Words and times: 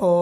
Namaste 0.00 0.16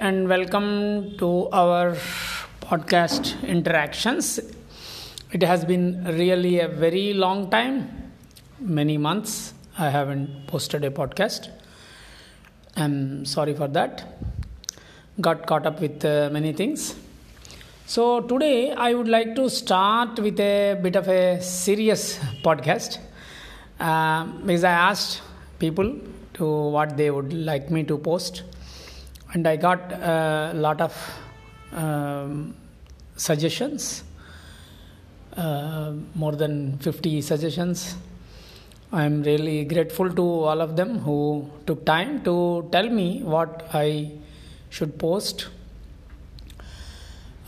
and 0.00 0.28
welcome 0.28 1.16
to 1.18 1.48
our 1.52 1.96
podcast 2.62 3.40
interactions. 3.46 4.40
It 5.30 5.44
has 5.44 5.64
been 5.64 6.02
really 6.04 6.58
a 6.58 6.66
very 6.66 7.12
long 7.14 7.48
time, 7.48 8.12
many 8.58 8.98
months. 8.98 9.54
I 9.78 9.90
haven't 9.90 10.48
posted 10.48 10.82
a 10.82 10.90
podcast. 10.90 11.51
I'm 12.82 13.24
sorry 13.24 13.54
for 13.54 13.68
that. 13.68 14.04
Got 15.20 15.46
caught 15.46 15.66
up 15.66 15.80
with 15.80 16.04
uh, 16.04 16.30
many 16.32 16.52
things. 16.52 16.94
So, 17.86 18.20
today 18.20 18.72
I 18.72 18.94
would 18.94 19.08
like 19.08 19.34
to 19.36 19.48
start 19.50 20.18
with 20.18 20.40
a 20.40 20.78
bit 20.82 20.96
of 20.96 21.08
a 21.08 21.40
serious 21.42 22.18
podcast 22.44 22.98
uh, 23.78 24.24
because 24.46 24.64
I 24.64 24.72
asked 24.72 25.20
people 25.58 25.98
to 26.34 26.46
what 26.76 26.96
they 26.96 27.10
would 27.10 27.32
like 27.32 27.70
me 27.70 27.82
to 27.84 27.98
post 27.98 28.42
and 29.32 29.46
I 29.46 29.56
got 29.56 29.92
a 29.92 30.52
lot 30.54 30.80
of 30.80 30.94
um, 31.72 32.54
suggestions, 33.16 34.04
uh, 35.36 35.92
more 36.14 36.32
than 36.32 36.78
50 36.78 37.20
suggestions. 37.22 37.96
I'm 38.94 39.22
really 39.22 39.64
grateful 39.64 40.12
to 40.12 40.22
all 40.22 40.60
of 40.60 40.76
them 40.76 40.98
who 40.98 41.48
took 41.66 41.86
time 41.86 42.22
to 42.24 42.68
tell 42.70 42.88
me 42.90 43.22
what 43.22 43.66
I 43.72 44.10
should 44.68 44.98
post. 44.98 45.46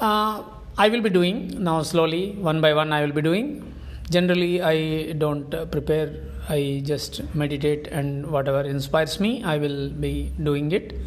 Uh, 0.01 0.43
I 0.79 0.89
will 0.89 1.03
be 1.03 1.11
doing 1.11 1.63
now 1.63 1.83
slowly, 1.83 2.31
one 2.33 2.63
by 2.63 2.73
one, 2.73 2.95
I 2.95 3.05
will 3.05 3.13
be 3.13 3.21
doing. 3.21 3.75
Generally, 4.09 4.63
I 4.63 5.13
don't 5.13 5.51
prepare, 5.71 6.15
I 6.49 6.83
just 6.83 7.23
meditate, 7.35 7.89
and 7.89 8.27
whatever 8.31 8.63
inspires 8.63 9.21
me, 9.21 9.45
I 9.45 9.59
will 9.59 9.91
be 9.91 10.33
doing 10.43 10.73
it 10.73 10.99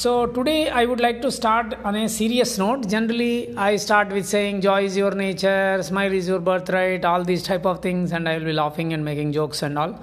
so, 0.00 0.26
today 0.26 0.70
I 0.70 0.84
would 0.84 1.00
like 1.00 1.22
to 1.22 1.30
start 1.32 1.74
on 1.84 1.96
a 1.96 2.08
serious 2.08 2.56
note. 2.56 2.88
Generally, 2.88 3.56
I 3.56 3.74
start 3.74 4.10
with 4.12 4.26
saying 4.26 4.60
joy 4.60 4.84
is 4.84 4.96
your 4.96 5.10
nature, 5.10 5.82
smile 5.82 6.12
is 6.12 6.28
your 6.28 6.38
birthright, 6.38 7.04
all 7.04 7.24
these 7.24 7.42
type 7.42 7.66
of 7.66 7.82
things, 7.82 8.12
and 8.12 8.28
I 8.28 8.38
will 8.38 8.44
be 8.44 8.52
laughing 8.52 8.92
and 8.92 9.04
making 9.04 9.32
jokes 9.32 9.60
and 9.62 9.76
all. 9.76 10.00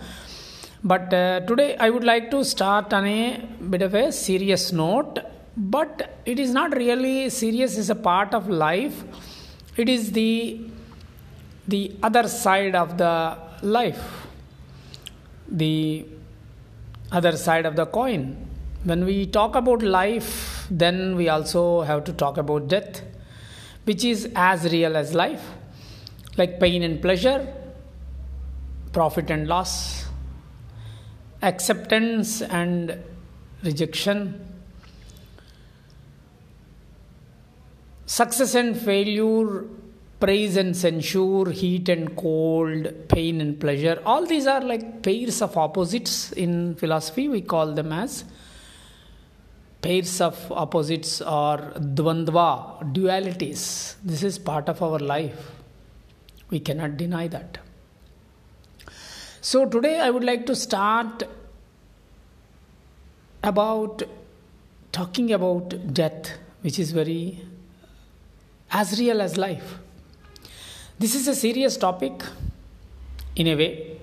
But 0.84 1.14
uh, 1.14 1.40
today 1.52 1.78
I 1.78 1.90
would 1.90 2.04
like 2.04 2.30
to 2.32 2.44
start 2.44 2.92
on 2.92 3.08
a 3.08 3.48
bit 3.70 3.82
of 3.82 3.94
a 3.94 4.12
serious 4.12 4.74
note. 4.74 5.20
But 5.56 6.20
it 6.26 6.40
is 6.40 6.52
not 6.52 6.76
really 6.76 7.30
serious; 7.30 7.78
it's 7.78 7.88
a 7.88 7.96
part 7.96 8.34
of 8.34 8.50
life. 8.50 9.02
It 9.78 9.88
is 9.88 10.12
the 10.12 10.60
the 11.70 11.96
other 12.04 12.28
side 12.28 12.76
of 12.76 12.98
the 12.98 13.38
life, 13.62 14.28
the 15.48 16.06
other 17.14 17.38
side 17.38 17.66
of 17.66 17.78
the 17.78 17.86
coin 17.86 18.45
when 18.86 19.04
we 19.04 19.26
talk 19.26 19.56
about 19.56 19.82
life, 19.82 20.68
then 20.70 21.16
we 21.16 21.28
also 21.28 21.82
have 21.82 22.04
to 22.04 22.14
talk 22.14 22.38
about 22.38 22.68
death, 22.68 23.02
which 23.86 24.04
is 24.04 24.30
as 24.36 24.72
real 24.72 24.96
as 24.96 25.16
life, 25.16 25.44
like 26.38 26.60
pain 26.60 26.84
and 26.84 27.02
pleasure, 27.02 27.52
profit 28.94 29.32
and 29.32 29.48
loss, 29.48 30.06
acceptance 31.42 32.44
and 32.44 33.04
rejection, 33.64 34.40
success 38.06 38.54
and 38.54 38.80
failure, 38.80 39.66
praise 40.20 40.58
and 40.58 40.78
censure, 40.78 41.50
heat 41.50 41.90
and 41.90 42.16
cold, 42.16 42.94
pain 43.10 43.42
and 43.42 43.60
pleasure. 43.60 44.00
All 44.06 44.28
these 44.28 44.46
are 44.46 44.62
like 44.62 45.02
pairs 45.02 45.42
of 45.42 45.58
opposites 45.58 46.32
in 46.34 46.76
philosophy. 46.76 47.28
We 47.28 47.42
call 47.42 47.74
them 47.74 47.92
as 47.92 48.26
pairs 49.86 50.20
of 50.20 50.52
opposites 50.52 51.22
or 51.22 51.58
dvandva, 51.98 52.48
dualities. 52.94 53.96
This 54.04 54.24
is 54.24 54.40
part 54.40 54.68
of 54.68 54.82
our 54.82 54.98
life. 54.98 55.52
We 56.50 56.60
cannot 56.60 56.98
deny 56.98 57.28
that. 57.28 57.60
So, 59.42 59.68
today 59.68 60.00
I 60.00 60.10
would 60.10 60.24
like 60.24 60.48
to 60.48 60.56
start 60.56 61.24
about 63.44 64.02
talking 64.92 65.32
about 65.32 65.94
death, 65.94 66.32
which 66.62 66.80
is 66.80 66.92
very 66.92 67.42
as 68.72 69.00
real 69.00 69.22
as 69.22 69.38
life. 69.38 69.76
This 70.98 71.14
is 71.14 71.28
a 71.28 71.36
serious 71.36 71.78
topic 71.78 72.24
in 73.36 73.48
a 73.48 73.56
way 73.56 73.95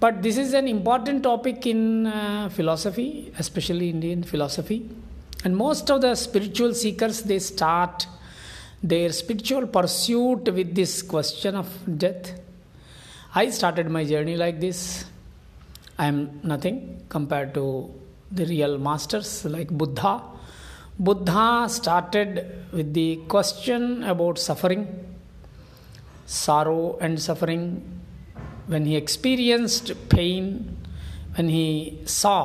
but 0.00 0.22
this 0.22 0.38
is 0.38 0.54
an 0.54 0.66
important 0.66 1.22
topic 1.22 1.66
in 1.66 2.06
uh, 2.06 2.48
philosophy, 2.48 3.32
especially 3.38 3.90
Indian 3.90 4.22
philosophy. 4.22 4.88
And 5.44 5.54
most 5.54 5.90
of 5.90 6.00
the 6.00 6.14
spiritual 6.14 6.72
seekers 6.74 7.22
they 7.22 7.38
start 7.38 8.06
their 8.82 9.12
spiritual 9.12 9.66
pursuit 9.66 10.52
with 10.54 10.74
this 10.74 11.02
question 11.02 11.54
of 11.54 11.68
death. 11.98 12.32
I 13.34 13.50
started 13.50 13.90
my 13.90 14.04
journey 14.04 14.36
like 14.36 14.58
this. 14.58 15.04
I 15.98 16.06
am 16.06 16.40
nothing 16.42 17.04
compared 17.10 17.52
to 17.54 17.92
the 18.32 18.46
real 18.46 18.78
masters 18.78 19.44
like 19.44 19.68
Buddha. 19.68 20.22
Buddha 20.98 21.66
started 21.68 22.46
with 22.72 22.94
the 22.94 23.16
question 23.28 24.02
about 24.04 24.38
suffering, 24.38 24.88
sorrow, 26.24 26.96
and 27.00 27.20
suffering 27.20 27.99
when 28.70 28.84
he 28.86 28.94
experienced 28.96 29.92
pain, 30.08 30.76
when 31.34 31.48
he 31.48 31.98
saw, 32.04 32.36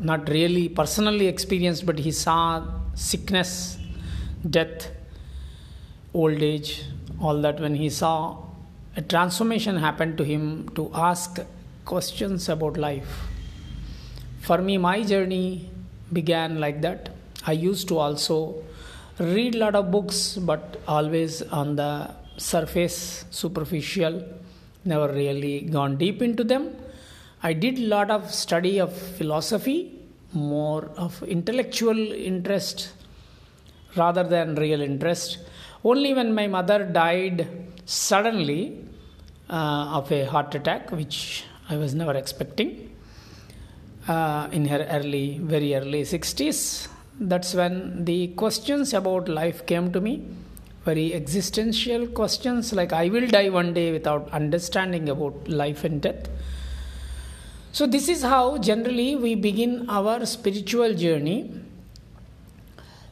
not 0.00 0.28
really 0.28 0.68
personally 0.68 1.28
experienced, 1.28 1.86
but 1.86 1.98
he 2.00 2.10
saw 2.10 2.64
sickness, 2.94 3.78
death, 4.48 4.90
old 6.12 6.42
age, 6.42 6.82
all 7.20 7.40
that, 7.40 7.60
when 7.60 7.76
he 7.76 7.88
saw 7.88 8.36
a 8.96 9.02
transformation 9.02 9.76
happen 9.76 10.16
to 10.16 10.24
him 10.24 10.68
to 10.70 10.90
ask 10.92 11.38
questions 11.84 12.48
about 12.48 12.76
life. 12.76 13.22
For 14.40 14.58
me, 14.58 14.78
my 14.78 15.04
journey 15.04 15.70
began 16.12 16.58
like 16.58 16.80
that. 16.82 17.10
I 17.46 17.52
used 17.52 17.86
to 17.88 17.98
also 17.98 18.64
read 19.20 19.54
a 19.54 19.58
lot 19.58 19.76
of 19.76 19.92
books, 19.92 20.36
but 20.36 20.80
always 20.88 21.42
on 21.42 21.76
the 21.76 22.10
surface, 22.36 23.24
superficial 23.30 24.24
never 24.84 25.12
really 25.12 25.60
gone 25.60 25.96
deep 25.96 26.22
into 26.22 26.44
them. 26.44 26.74
I 27.42 27.52
did 27.52 27.78
a 27.78 27.86
lot 27.86 28.10
of 28.10 28.30
study 28.32 28.78
of 28.78 28.92
philosophy, 28.96 29.94
more 30.32 30.90
of 30.96 31.22
intellectual 31.22 31.98
interest 32.12 32.92
rather 33.96 34.24
than 34.24 34.54
real 34.56 34.80
interest. 34.80 35.38
Only 35.84 36.14
when 36.14 36.34
my 36.34 36.46
mother 36.46 36.84
died 36.84 37.48
suddenly 37.84 38.84
uh, 39.48 39.98
of 39.98 40.10
a 40.12 40.24
heart 40.24 40.54
attack, 40.54 40.90
which 40.90 41.44
I 41.68 41.76
was 41.76 41.94
never 41.94 42.14
expecting, 42.14 42.90
uh, 44.08 44.48
in 44.52 44.66
her 44.66 44.86
early, 44.90 45.38
very 45.38 45.74
early 45.74 46.02
60s, 46.02 46.88
that's 47.20 47.54
when 47.54 48.04
the 48.04 48.28
questions 48.28 48.94
about 48.94 49.28
life 49.28 49.66
came 49.66 49.92
to 49.92 50.00
me 50.00 50.24
very 50.88 51.06
existential 51.14 52.06
questions 52.18 52.72
like 52.72 52.92
I 52.92 53.08
will 53.08 53.26
die 53.26 53.48
one 53.48 53.72
day 53.74 53.92
without 53.92 54.30
understanding 54.30 55.08
about 55.08 55.48
life 55.48 55.84
and 55.84 56.00
death. 56.00 56.28
So, 57.72 57.86
this 57.86 58.08
is 58.08 58.22
how 58.22 58.58
generally 58.58 59.14
we 59.16 59.34
begin 59.34 59.88
our 59.88 60.24
spiritual 60.26 60.94
journey. 60.94 61.38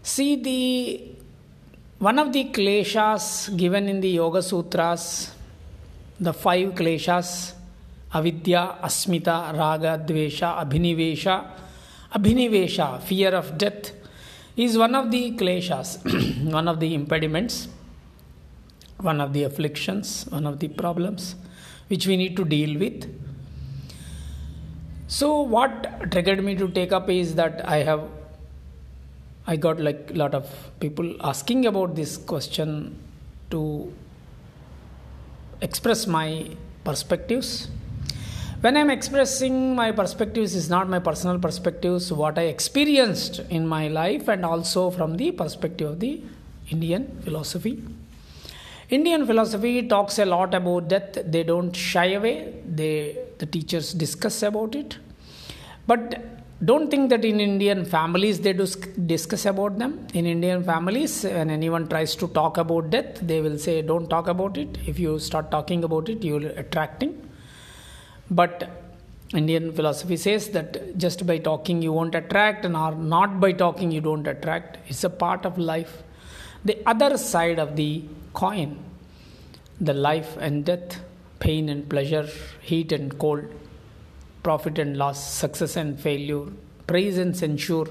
See, 0.02 0.30
the 0.48 1.16
one 1.98 2.18
of 2.18 2.32
the 2.32 2.44
kleshas 2.44 3.56
given 3.56 3.88
in 3.88 4.00
the 4.00 4.10
Yoga 4.10 4.42
Sutras, 4.42 5.32
the 6.20 6.32
five 6.32 6.74
kleshas 6.74 7.52
avidya, 8.12 8.76
asmita, 8.82 9.52
raga, 9.56 10.02
dvesha, 10.06 10.56
abhinivesha, 10.62 11.44
abhinivesha, 12.14 13.02
fear 13.02 13.34
of 13.34 13.58
death, 13.58 13.92
is 14.56 14.78
one 14.78 14.94
of 14.94 15.10
the 15.10 15.32
kleshas, 15.32 15.88
one 16.52 16.68
of 16.68 16.80
the 16.80 16.94
impediments, 16.94 17.68
one 18.98 19.20
of 19.20 19.32
the 19.32 19.44
afflictions, 19.44 20.26
one 20.30 20.46
of 20.46 20.58
the 20.58 20.68
problems 20.68 21.36
which 21.88 22.06
we 22.06 22.16
need 22.16 22.36
to 22.36 22.44
deal 22.44 22.78
with. 22.78 23.12
So, 25.08 25.40
what 25.42 26.10
triggered 26.10 26.42
me 26.42 26.56
to 26.56 26.68
take 26.68 26.92
up 26.92 27.08
is 27.08 27.34
that 27.36 27.68
I 27.68 27.78
have 27.78 28.08
I 29.46 29.54
got 29.54 29.78
like 29.78 30.10
a 30.10 30.14
lot 30.14 30.34
of 30.34 30.70
people 30.80 31.14
asking 31.20 31.66
about 31.66 31.94
this 31.94 32.16
question 32.16 32.98
to 33.50 33.92
express 35.60 36.06
my 36.08 36.50
perspectives. 36.82 37.68
When 38.60 38.76
I'm 38.76 38.90
expressing 38.90 39.74
my 39.74 39.92
perspectives, 39.92 40.54
is 40.54 40.70
not 40.70 40.88
my 40.88 40.98
personal 40.98 41.38
perspectives, 41.38 42.12
what 42.12 42.38
I 42.38 42.42
experienced 42.42 43.40
in 43.50 43.66
my 43.66 43.88
life, 43.88 44.28
and 44.28 44.44
also 44.44 44.90
from 44.90 45.16
the 45.16 45.30
perspective 45.32 45.90
of 45.90 46.00
the 46.00 46.22
Indian 46.70 47.20
philosophy. 47.22 47.82
Indian 48.88 49.26
philosophy 49.26 49.82
talks 49.86 50.18
a 50.18 50.24
lot 50.24 50.54
about 50.54 50.88
death. 50.88 51.18
They 51.24 51.42
don't 51.42 51.74
shy 51.74 52.12
away. 52.12 52.54
They 52.66 53.18
the 53.38 53.46
teachers 53.46 53.92
discuss 53.92 54.42
about 54.42 54.74
it, 54.74 54.96
but 55.86 56.14
don't 56.64 56.90
think 56.90 57.10
that 57.10 57.24
in 57.24 57.38
Indian 57.38 57.84
families 57.84 58.40
they 58.40 58.54
discuss 58.54 59.44
about 59.44 59.78
them. 59.78 60.06
In 60.14 60.24
Indian 60.24 60.62
families, 60.64 61.24
when 61.24 61.50
anyone 61.50 61.86
tries 61.88 62.14
to 62.16 62.28
talk 62.28 62.56
about 62.56 62.88
death, 62.90 63.20
they 63.20 63.42
will 63.42 63.58
say, 63.58 63.82
"Don't 63.82 64.08
talk 64.08 64.28
about 64.28 64.56
it. 64.56 64.78
If 64.86 64.98
you 64.98 65.18
start 65.18 65.50
talking 65.50 65.84
about 65.84 66.08
it, 66.08 66.24
you 66.24 66.34
will 66.34 66.46
attracting." 66.64 67.25
But 68.30 68.68
Indian 69.34 69.72
philosophy 69.72 70.16
says 70.16 70.50
that 70.50 70.96
just 70.98 71.26
by 71.26 71.38
talking 71.38 71.82
you 71.82 71.92
won't 71.92 72.14
attract, 72.14 72.64
and 72.64 72.74
not 72.74 73.40
by 73.40 73.52
talking 73.52 73.90
you 73.90 74.00
don't 74.00 74.26
attract. 74.26 74.78
It's 74.88 75.04
a 75.04 75.10
part 75.10 75.44
of 75.44 75.58
life. 75.58 76.02
The 76.64 76.78
other 76.86 77.16
side 77.16 77.58
of 77.58 77.76
the 77.76 78.04
coin, 78.32 78.78
the 79.80 79.94
life 79.94 80.36
and 80.36 80.64
death, 80.64 81.00
pain 81.38 81.68
and 81.68 81.88
pleasure, 81.88 82.28
heat 82.60 82.92
and 82.92 83.16
cold 83.18 83.44
profit 84.46 84.78
and 84.78 84.96
loss, 84.96 85.20
success 85.42 85.74
and 85.76 85.98
failure, 85.98 86.44
praise 86.86 87.18
and 87.18 87.36
censure. 87.36 87.86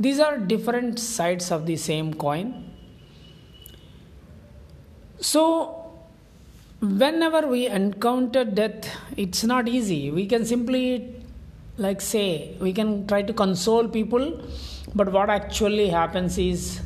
These 0.00 0.20
are 0.20 0.38
different 0.38 0.98
sides 0.98 1.50
of 1.50 1.66
the 1.66 1.76
same 1.76 2.14
coin. 2.14 2.70
So, 5.20 5.92
whenever 6.80 7.46
we 7.46 7.66
encounter 7.66 8.44
death, 8.44 8.88
it's 9.16 9.44
not 9.44 9.68
easy. 9.68 10.10
We 10.10 10.26
can 10.26 10.44
simply, 10.44 11.22
like, 11.76 12.00
say, 12.00 12.56
we 12.60 12.72
can 12.72 13.06
try 13.06 13.22
to 13.22 13.32
console 13.32 13.88
people, 13.88 14.40
but 14.94 15.12
what 15.12 15.30
actually 15.30 15.88
happens 15.88 16.38
is 16.38 16.80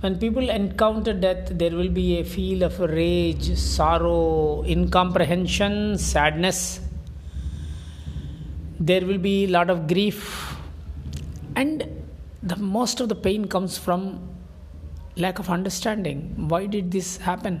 when 0.00 0.18
people 0.18 0.48
encounter 0.48 1.12
death, 1.12 1.48
there 1.50 1.72
will 1.72 1.88
be 1.88 2.18
a 2.20 2.24
feel 2.24 2.62
of 2.62 2.78
rage, 2.78 3.56
sorrow, 3.56 4.62
incomprehension, 4.64 5.98
sadness. 5.98 6.80
There 8.78 9.04
will 9.04 9.18
be 9.18 9.44
a 9.46 9.48
lot 9.48 9.70
of 9.70 9.88
grief. 9.88 10.56
And 11.56 11.84
the 12.42 12.56
most 12.56 13.00
of 13.00 13.08
the 13.08 13.16
pain 13.16 13.48
comes 13.48 13.76
from 13.76 14.20
lack 15.16 15.40
of 15.40 15.50
understanding. 15.50 16.48
Why 16.48 16.66
did 16.66 16.92
this 16.92 17.16
happen? 17.16 17.60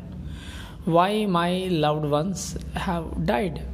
Why 0.84 1.26
my 1.26 1.66
loved 1.70 2.04
ones 2.04 2.56
have 2.74 3.26
died 3.26 3.64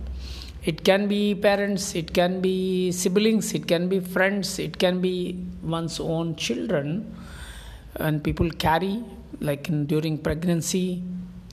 it 0.65 0.85
can 0.89 1.07
be 1.09 1.35
parents 1.35 1.95
it 1.95 2.13
can 2.19 2.41
be 2.41 2.91
siblings 2.91 3.53
it 3.59 3.67
can 3.73 3.89
be 3.89 3.99
friends 4.01 4.59
it 4.59 4.79
can 4.79 5.01
be 5.01 5.17
one's 5.63 5.99
own 6.01 6.35
children 6.37 6.89
and 7.97 8.25
people 8.25 8.51
carry 8.51 9.03
like 9.41 9.69
in, 9.69 9.85
during 9.87 10.17
pregnancy 10.17 11.03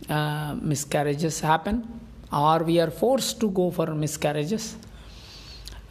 uh, 0.10 0.56
miscarriages 0.62 1.40
happen 1.40 1.88
or 2.32 2.60
we 2.64 2.80
are 2.80 2.92
forced 2.92 3.40
to 3.40 3.50
go 3.52 3.70
for 3.70 3.88
miscarriages 3.94 4.76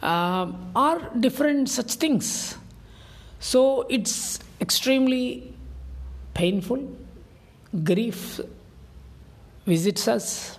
uh, 0.01 0.51
are 0.75 1.11
different 1.19 1.69
such 1.69 1.93
things. 1.95 2.57
So 3.39 3.85
it's 3.89 4.39
extremely 4.59 5.53
painful. 6.33 6.89
Grief 7.83 8.39
visits 9.65 10.07
us. 10.07 10.57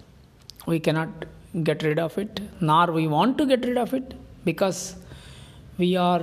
We 0.67 0.81
cannot 0.81 1.11
get 1.63 1.83
rid 1.83 1.99
of 1.99 2.17
it, 2.19 2.41
nor 2.61 2.91
we 2.93 3.07
want 3.07 3.39
to 3.39 3.47
get 3.47 3.65
rid 3.65 3.77
of 3.77 3.93
it 3.95 4.15
because 4.45 4.97
we 5.79 5.97
are 5.97 6.23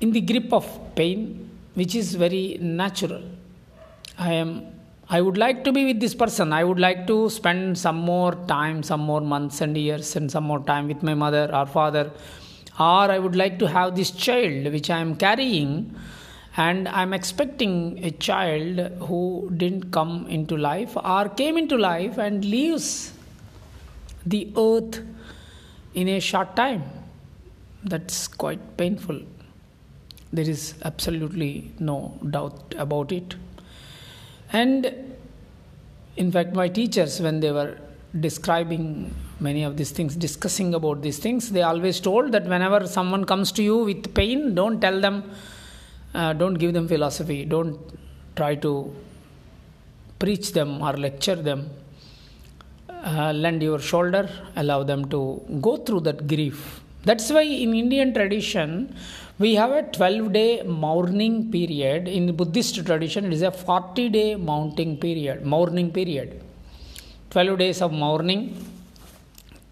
in 0.00 0.12
the 0.12 0.20
grip 0.20 0.52
of 0.52 0.66
pain, 0.94 1.50
which 1.74 1.94
is 1.94 2.14
very 2.14 2.58
natural. 2.60 3.22
I 4.18 4.32
am 4.34 4.72
I 5.08 5.20
would 5.20 5.36
like 5.36 5.62
to 5.64 5.72
be 5.72 5.84
with 5.84 6.00
this 6.00 6.14
person. 6.14 6.54
I 6.54 6.64
would 6.64 6.80
like 6.80 7.06
to 7.08 7.28
spend 7.28 7.76
some 7.76 7.96
more 7.96 8.34
time, 8.46 8.82
some 8.82 9.00
more 9.00 9.20
months 9.20 9.60
and 9.60 9.76
years, 9.76 10.16
and 10.16 10.30
some 10.30 10.44
more 10.44 10.60
time 10.60 10.88
with 10.88 11.02
my 11.02 11.12
mother 11.12 11.50
or 11.52 11.66
father. 11.66 12.10
Or 12.80 13.10
I 13.16 13.18
would 13.18 13.36
like 13.36 13.58
to 13.58 13.68
have 13.68 13.94
this 13.94 14.10
child 14.10 14.72
which 14.72 14.88
I 14.88 15.00
am 15.00 15.16
carrying, 15.16 15.94
and 16.56 16.88
I'm 16.88 17.12
expecting 17.12 18.02
a 18.02 18.10
child 18.10 18.78
who 19.02 19.50
didn't 19.54 19.90
come 19.90 20.26
into 20.28 20.56
life 20.56 20.96
or 20.96 21.28
came 21.28 21.58
into 21.58 21.76
life 21.76 22.16
and 22.16 22.42
leaves 22.42 23.12
the 24.24 24.52
earth 24.56 25.00
in 25.94 26.08
a 26.08 26.20
short 26.20 26.54
time. 26.56 26.84
That's 27.84 28.28
quite 28.28 28.76
painful. 28.76 29.20
There 30.32 30.48
is 30.48 30.74
absolutely 30.84 31.72
no 31.78 32.18
doubt 32.30 32.74
about 32.78 33.12
it. 33.12 33.34
And 34.52 34.94
in 36.16 36.30
fact, 36.30 36.54
my 36.54 36.68
teachers, 36.68 37.20
when 37.20 37.40
they 37.40 37.50
were 37.50 37.78
describing 38.18 39.14
many 39.40 39.62
of 39.62 39.76
these 39.76 39.90
things, 39.90 40.14
discussing 40.14 40.74
about 40.74 41.02
these 41.02 41.18
things, 41.18 41.50
they 41.50 41.62
always 41.62 42.00
told 42.00 42.32
that 42.32 42.44
whenever 42.44 42.86
someone 42.86 43.24
comes 43.24 43.50
to 43.52 43.62
you 43.62 43.78
with 43.78 44.14
pain, 44.14 44.54
don't 44.54 44.80
tell 44.80 45.00
them, 45.00 45.30
uh, 46.14 46.32
don't 46.34 46.54
give 46.54 46.72
them 46.72 46.86
philosophy, 46.86 47.44
don't 47.44 47.78
try 48.36 48.54
to 48.54 48.94
preach 50.18 50.52
them 50.52 50.80
or 50.82 50.92
lecture 50.92 51.34
them. 51.34 51.70
Uh, 53.04 53.32
lend 53.32 53.60
your 53.60 53.80
shoulder, 53.80 54.28
allow 54.54 54.84
them 54.84 55.04
to 55.08 55.42
go 55.60 55.76
through 55.76 55.98
that 55.98 56.28
grief. 56.28 56.80
That's 57.04 57.30
why 57.30 57.42
in 57.42 57.74
Indian 57.74 58.14
tradition, 58.14 58.94
we 59.40 59.56
have 59.56 59.72
a 59.72 59.82
12 59.82 60.32
day 60.32 60.62
mourning 60.62 61.50
period. 61.50 62.06
In 62.06 62.36
buddhist 62.36 62.76
tradition 62.86 63.24
it 63.24 63.32
is 63.32 63.42
a 63.42 63.50
40 63.50 64.08
day 64.08 64.36
mounting 64.36 64.96
period 64.98 65.44
mourning 65.44 65.90
period. 65.90 66.40
12 67.30 67.58
days 67.58 67.82
of 67.82 67.92
mourning 67.92 68.42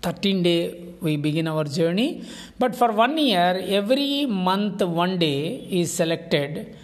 13 0.02 0.42
day 0.42 0.60
we 1.00 1.16
begin 1.16 1.46
our 1.46 1.62
journey. 1.62 2.24
But 2.58 2.74
for 2.74 2.90
one 2.90 3.16
year 3.16 3.62
every 3.80 4.26
month 4.26 4.82
one 4.82 5.18
day 5.20 5.68
is 5.70 5.92
selected 5.92 6.76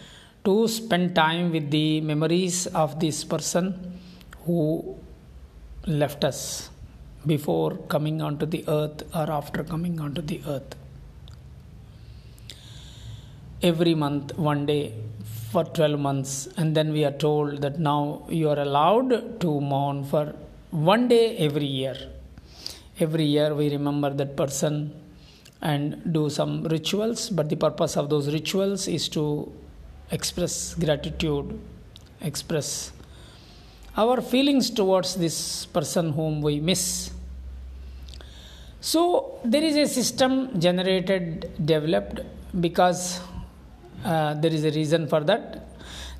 to 0.44 0.68
spend 0.68 1.16
time 1.16 1.50
with 1.50 1.72
the 1.72 2.00
memories 2.02 2.68
of 2.68 3.00
this 3.00 3.24
person 3.24 3.98
who 4.44 4.96
left 5.86 6.24
us 6.24 6.70
before 7.26 7.76
coming 7.88 8.20
onto 8.20 8.46
the 8.46 8.64
earth 8.68 9.02
or 9.14 9.30
after 9.30 9.62
coming 9.64 10.00
onto 10.00 10.20
the 10.20 10.40
earth. 10.46 10.74
Every 13.62 13.94
month 13.94 14.36
one 14.36 14.66
day 14.66 14.92
for 15.50 15.64
12 15.64 15.98
months 15.98 16.48
and 16.56 16.76
then 16.76 16.92
we 16.92 17.04
are 17.04 17.16
told 17.26 17.62
that 17.62 17.78
now 17.78 18.24
you 18.28 18.48
are 18.48 18.58
allowed 18.58 19.40
to 19.40 19.60
mourn 19.60 20.04
for 20.04 20.34
one 20.70 21.08
day 21.08 21.36
every 21.38 21.66
year. 21.66 21.96
Every 22.98 23.24
year 23.24 23.54
we 23.54 23.70
remember 23.70 24.10
that 24.10 24.36
person 24.36 24.92
and 25.62 26.12
do 26.12 26.28
some 26.28 26.64
rituals 26.64 27.30
but 27.30 27.48
the 27.48 27.56
purpose 27.56 27.96
of 27.96 28.10
those 28.10 28.32
rituals 28.32 28.86
is 28.88 29.08
to 29.08 29.50
express 30.10 30.74
gratitude 30.74 31.58
express 32.20 32.92
our 33.96 34.20
feelings 34.20 34.68
towards 34.70 35.14
this 35.16 35.66
person 35.66 36.12
whom 36.12 36.42
we 36.42 36.60
miss 36.60 37.10
so 38.80 39.40
there 39.44 39.64
is 39.68 39.76
a 39.76 39.86
system 39.98 40.32
generated 40.60 41.50
developed 41.64 42.20
because 42.60 43.20
uh, 44.04 44.34
there 44.34 44.52
is 44.52 44.64
a 44.64 44.70
reason 44.70 45.08
for 45.08 45.20
that. 45.24 45.66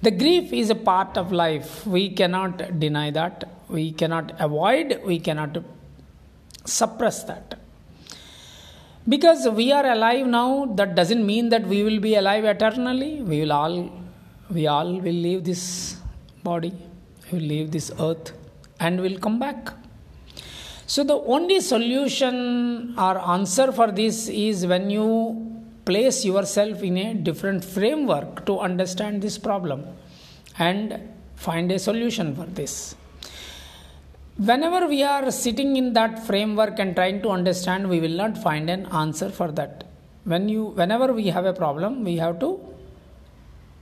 The 0.02 0.10
grief 0.10 0.52
is 0.52 0.70
a 0.70 0.74
part 0.74 1.16
of 1.16 1.32
life. 1.32 1.86
We 1.86 2.10
cannot 2.10 2.80
deny 2.80 3.10
that. 3.10 3.48
We 3.68 3.92
cannot 3.92 4.32
avoid, 4.40 5.00
we 5.04 5.18
cannot 5.18 5.58
suppress 6.64 7.22
that. 7.24 7.58
Because 9.08 9.48
we 9.48 9.70
are 9.70 9.86
alive 9.86 10.26
now, 10.26 10.66
that 10.74 10.96
doesn't 10.96 11.24
mean 11.24 11.48
that 11.50 11.66
we 11.66 11.84
will 11.84 12.00
be 12.00 12.16
alive 12.16 12.44
eternally. 12.44 13.22
We 13.22 13.40
will 13.42 13.52
all 13.52 13.92
we 14.50 14.66
all 14.66 14.92
will 15.06 15.20
leave 15.26 15.44
this 15.44 15.96
body, 16.42 16.72
will 17.30 17.40
leave 17.40 17.70
this 17.70 17.90
earth 18.00 18.32
and 18.80 19.00
will 19.00 19.18
come 19.18 19.38
back. 19.38 19.70
So 20.86 21.02
the 21.02 21.16
only 21.16 21.60
solution 21.60 22.94
or 22.96 23.18
answer 23.18 23.72
for 23.72 23.90
this 23.90 24.28
is 24.28 24.66
when 24.66 24.90
you 24.90 25.56
place 25.84 26.24
yourself 26.24 26.82
in 26.82 26.96
a 26.96 27.14
different 27.14 27.64
framework 27.64 28.44
to 28.46 28.58
understand 28.58 29.22
this 29.22 29.38
problem 29.38 29.84
and 30.58 30.98
find 31.36 31.70
a 31.70 31.78
solution 31.78 32.34
for 32.34 32.46
this 32.46 32.96
whenever 34.38 34.86
we 34.86 35.02
are 35.02 35.30
sitting 35.30 35.76
in 35.76 35.94
that 35.94 36.26
framework 36.26 36.78
and 36.78 36.94
trying 36.94 37.22
to 37.22 37.30
understand 37.30 37.88
we 37.88 38.00
will 38.00 38.16
not 38.22 38.36
find 38.36 38.68
an 38.68 38.84
answer 38.86 39.30
for 39.30 39.50
that 39.50 39.84
when 40.24 40.46
you 40.46 40.64
whenever 40.80 41.12
we 41.12 41.26
have 41.28 41.46
a 41.46 41.52
problem 41.52 42.04
we 42.04 42.16
have 42.16 42.38
to 42.38 42.60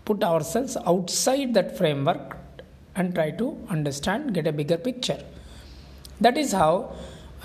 put 0.04 0.22
ourselves 0.22 0.76
outside 0.86 1.52
that 1.54 1.76
framework 1.76 2.36
and 2.96 3.14
try 3.14 3.30
to 3.30 3.56
understand 3.68 4.34
get 4.34 4.46
a 4.46 4.52
bigger 4.52 4.76
picture 4.76 5.20
that 6.20 6.36
is 6.38 6.52
how 6.52 6.94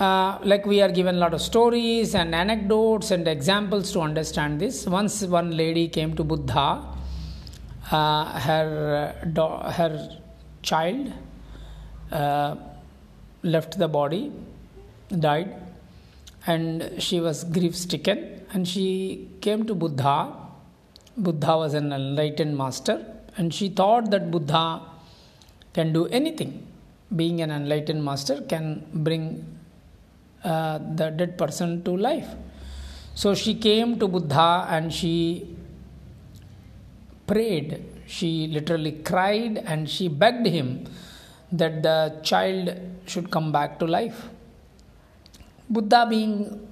uh, 0.00 0.38
like 0.42 0.64
we 0.64 0.80
are 0.80 0.90
given 0.90 1.16
a 1.16 1.18
lot 1.18 1.34
of 1.34 1.42
stories 1.42 2.14
and 2.14 2.34
anecdotes 2.34 3.10
and 3.10 3.28
examples 3.28 3.92
to 3.92 4.00
understand 4.00 4.58
this. 4.58 4.86
Once 4.86 5.22
one 5.24 5.50
lady 5.54 5.88
came 5.88 6.16
to 6.16 6.24
Buddha, 6.24 6.82
uh, 7.90 8.40
her 8.40 9.14
uh, 9.36 9.72
her 9.72 10.18
child 10.62 11.12
uh, 12.10 12.56
left 13.42 13.78
the 13.78 13.88
body, 13.88 14.32
died, 15.18 15.54
and 16.46 17.02
she 17.02 17.20
was 17.20 17.44
grief 17.44 17.76
stricken, 17.76 18.40
and 18.54 18.66
she 18.66 19.28
came 19.42 19.66
to 19.66 19.74
Buddha. 19.74 20.34
Buddha 21.18 21.58
was 21.58 21.74
an 21.74 21.92
enlightened 21.92 22.56
master, 22.56 23.04
and 23.36 23.52
she 23.52 23.68
thought 23.68 24.10
that 24.10 24.30
Buddha 24.30 24.80
can 25.72 25.92
do 25.92 26.06
anything. 26.06 26.66
Being 27.14 27.40
an 27.40 27.50
enlightened 27.50 28.04
master 28.04 28.40
can 28.42 28.86
bring 28.92 29.44
uh, 30.44 30.78
the 30.78 31.10
dead 31.10 31.36
person 31.36 31.82
to 31.84 31.96
life. 31.96 32.28
So 33.14 33.34
she 33.34 33.54
came 33.54 33.98
to 33.98 34.08
Buddha 34.08 34.66
and 34.70 34.92
she 34.92 35.56
prayed. 37.26 37.84
She 38.06 38.46
literally 38.46 38.92
cried 38.92 39.58
and 39.58 39.88
she 39.88 40.08
begged 40.08 40.46
him 40.46 40.86
that 41.52 41.82
the 41.82 42.20
child 42.22 42.74
should 43.06 43.30
come 43.30 43.52
back 43.52 43.78
to 43.80 43.86
life. 43.86 44.28
Buddha, 45.68 46.06
being 46.08 46.68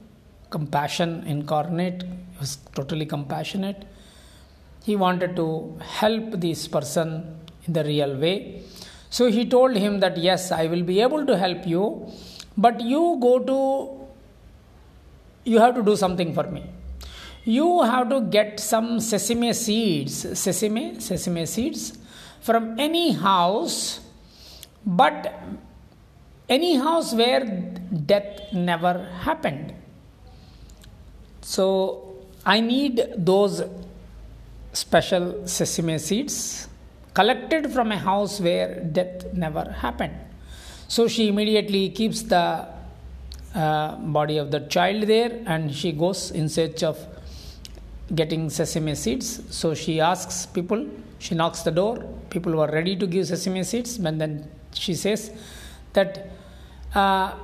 compassion 0.50 1.24
incarnate, 1.26 2.04
was 2.40 2.56
totally 2.74 3.06
compassionate. 3.06 3.84
He 4.84 4.96
wanted 4.96 5.36
to 5.36 5.78
help 5.82 6.32
this 6.32 6.66
person 6.66 7.36
in 7.66 7.72
the 7.72 7.84
real 7.84 8.16
way. 8.16 8.62
So 9.10 9.30
he 9.30 9.44
told 9.44 9.76
him 9.76 10.00
that, 10.00 10.16
Yes, 10.16 10.52
I 10.52 10.66
will 10.66 10.82
be 10.82 11.00
able 11.00 11.24
to 11.26 11.36
help 11.36 11.66
you 11.66 12.10
but 12.56 12.80
you 12.80 13.16
go 13.20 13.38
to 13.38 13.58
you 15.44 15.60
have 15.60 15.74
to 15.76 15.82
do 15.82 15.96
something 15.96 16.34
for 16.34 16.44
me. 16.44 16.64
You 17.44 17.82
have 17.82 18.10
to 18.10 18.20
get 18.20 18.60
some 18.60 19.00
sesame 19.00 19.52
seeds 19.52 20.38
sesame 20.38 21.00
sesame 21.00 21.46
seeds 21.46 21.98
from 22.40 22.78
any 22.78 23.12
house 23.12 24.00
but 24.84 25.32
any 26.48 26.76
house 26.76 27.14
where 27.14 27.44
death 28.06 28.52
never 28.52 28.94
happened. 29.28 29.74
So 31.40 32.04
i 32.44 32.60
need 32.60 33.00
those 33.16 33.62
special 34.72 35.46
sesame 35.46 35.98
seeds 35.98 36.67
collected 37.18 37.70
from 37.74 37.92
a 37.98 38.00
house 38.10 38.34
where 38.46 38.68
death 38.98 39.32
never 39.44 39.64
happened 39.84 40.16
so 40.88 41.06
she 41.06 41.28
immediately 41.28 41.84
keeps 41.90 42.22
the 42.34 42.44
uh, 43.54 43.96
body 43.96 44.38
of 44.38 44.50
the 44.50 44.60
child 44.60 45.02
there 45.02 45.42
and 45.46 45.74
she 45.74 45.92
goes 45.92 46.30
in 46.30 46.48
search 46.48 46.82
of 46.82 46.98
getting 48.14 48.48
sesame 48.48 48.94
seeds. 48.94 49.42
So 49.54 49.74
she 49.74 50.00
asks 50.00 50.46
people, 50.46 50.86
she 51.18 51.34
knocks 51.34 51.62
the 51.62 51.70
door, 51.70 51.98
people 52.30 52.54
were 52.54 52.68
ready 52.68 52.96
to 52.96 53.06
give 53.06 53.26
sesame 53.26 53.64
seeds, 53.64 53.98
but 53.98 54.18
then 54.18 54.50
she 54.72 54.94
says 54.94 55.30
that. 55.92 56.30
Uh, 56.94 57.34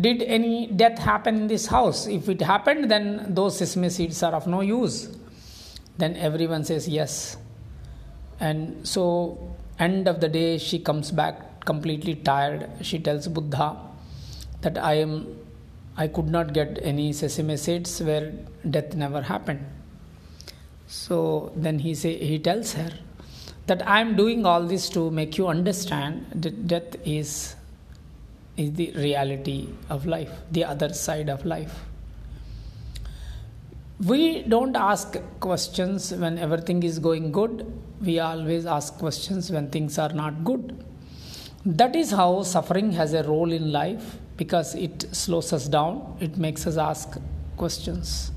did 0.00 0.20
any 0.22 0.66
death 0.66 0.98
happen 0.98 1.36
in 1.36 1.46
this 1.46 1.66
house? 1.66 2.08
If 2.08 2.28
it 2.28 2.42
happened, 2.42 2.90
then 2.90 3.26
those 3.28 3.56
sesame 3.56 3.88
seeds 3.88 4.20
are 4.24 4.34
of 4.34 4.48
no 4.48 4.60
use. 4.60 5.16
Then 5.96 6.16
everyone 6.16 6.64
says 6.64 6.88
yes. 6.88 7.36
And 8.40 8.86
so, 8.86 9.38
end 9.78 10.08
of 10.08 10.20
the 10.20 10.28
day, 10.28 10.58
she 10.58 10.78
comes 10.78 11.10
back 11.10 11.64
completely 11.64 12.14
tired, 12.14 12.70
she 12.80 12.98
tells 12.98 13.28
Buddha 13.28 13.76
that 14.62 14.78
I 14.78 14.94
am 14.94 15.26
I 15.98 16.08
could 16.08 16.28
not 16.28 16.52
get 16.52 16.78
any 16.82 17.12
sesame 17.12 17.56
seeds 17.56 18.02
where 18.02 18.32
death 18.68 18.94
never 18.94 19.22
happened. 19.22 19.64
So 20.86 21.52
then 21.56 21.78
he 21.78 21.94
say 21.94 22.16
he 22.18 22.38
tells 22.38 22.74
her 22.74 22.90
that 23.66 23.86
I 23.88 24.00
am 24.00 24.14
doing 24.14 24.44
all 24.44 24.62
this 24.62 24.90
to 24.90 25.10
make 25.10 25.38
you 25.38 25.48
understand 25.48 26.26
that 26.34 26.66
death 26.68 26.96
is 27.04 27.56
is 28.56 28.72
the 28.74 28.92
reality 28.92 29.68
of 29.90 30.06
life, 30.06 30.30
the 30.50 30.64
other 30.64 30.92
side 30.92 31.28
of 31.28 31.44
life. 31.44 31.84
We 34.04 34.42
don't 34.42 34.76
ask 34.76 35.16
questions 35.40 36.12
when 36.12 36.38
everything 36.38 36.82
is 36.82 36.98
going 36.98 37.32
good. 37.32 37.66
We 38.00 38.18
always 38.18 38.66
ask 38.66 38.98
questions 38.98 39.50
when 39.50 39.70
things 39.70 39.98
are 39.98 40.12
not 40.12 40.44
good. 40.44 40.84
That 41.64 41.96
is 41.96 42.10
how 42.10 42.42
suffering 42.42 42.92
has 42.92 43.12
a 43.14 43.22
role 43.22 43.50
in 43.50 43.72
life 43.72 44.18
because 44.36 44.74
it 44.74 45.06
slows 45.14 45.52
us 45.52 45.66
down, 45.66 46.16
it 46.20 46.36
makes 46.36 46.66
us 46.66 46.76
ask 46.76 47.18
questions. 47.56 48.30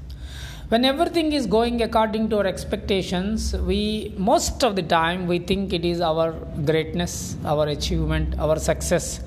When 0.69 0.85
everything 0.85 1.33
is 1.33 1.47
going 1.47 1.81
according 1.81 2.29
to 2.29 2.37
our 2.37 2.45
expectations, 2.45 3.55
we 3.55 4.13
most 4.17 4.63
of 4.63 4.75
the 4.75 4.83
time 4.83 5.25
we 5.25 5.39
think 5.39 5.73
it 5.73 5.83
is 5.83 5.99
our 5.99 6.31
greatness, 6.63 7.35
our 7.43 7.67
achievement, 7.67 8.39
our 8.39 8.59
success 8.59 9.19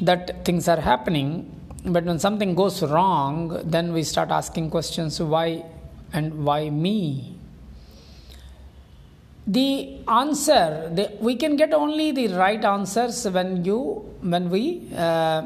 that 0.00 0.44
things 0.44 0.68
are 0.68 0.80
happening. 0.80 1.54
But 1.84 2.04
when 2.04 2.18
something 2.18 2.54
goes 2.54 2.82
wrong, 2.82 3.60
then 3.64 3.92
we 3.92 4.04
start 4.04 4.30
asking 4.30 4.70
questions 4.70 5.20
why 5.20 5.64
and 6.12 6.44
why 6.44 6.70
me? 6.70 7.39
The 9.46 9.98
answer 10.06 10.90
the, 10.94 11.10
we 11.20 11.34
can 11.34 11.56
get 11.56 11.72
only 11.72 12.12
the 12.12 12.28
right 12.28 12.64
answers 12.64 13.26
when 13.28 13.64
you 13.64 13.78
when 14.20 14.50
we 14.50 14.88
uh, 14.94 15.42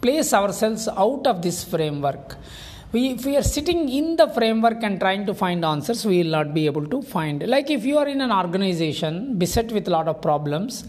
place 0.00 0.32
ourselves 0.32 0.88
out 0.88 1.26
of 1.26 1.42
this 1.42 1.62
framework. 1.62 2.36
We, 2.92 3.10
if 3.10 3.24
we 3.24 3.36
are 3.36 3.42
sitting 3.42 3.88
in 3.88 4.16
the 4.16 4.28
framework 4.28 4.82
and 4.82 4.98
trying 4.98 5.24
to 5.26 5.34
find 5.34 5.64
answers 5.64 6.04
we 6.04 6.22
will 6.22 6.30
not 6.30 6.54
be 6.54 6.66
able 6.66 6.86
to 6.86 7.02
find. 7.02 7.46
Like 7.46 7.70
if 7.70 7.84
you 7.84 7.98
are 7.98 8.08
in 8.08 8.20
an 8.20 8.32
organization 8.32 9.38
beset 9.38 9.70
with 9.70 9.86
a 9.86 9.90
lot 9.90 10.08
of 10.08 10.20
problems 10.22 10.84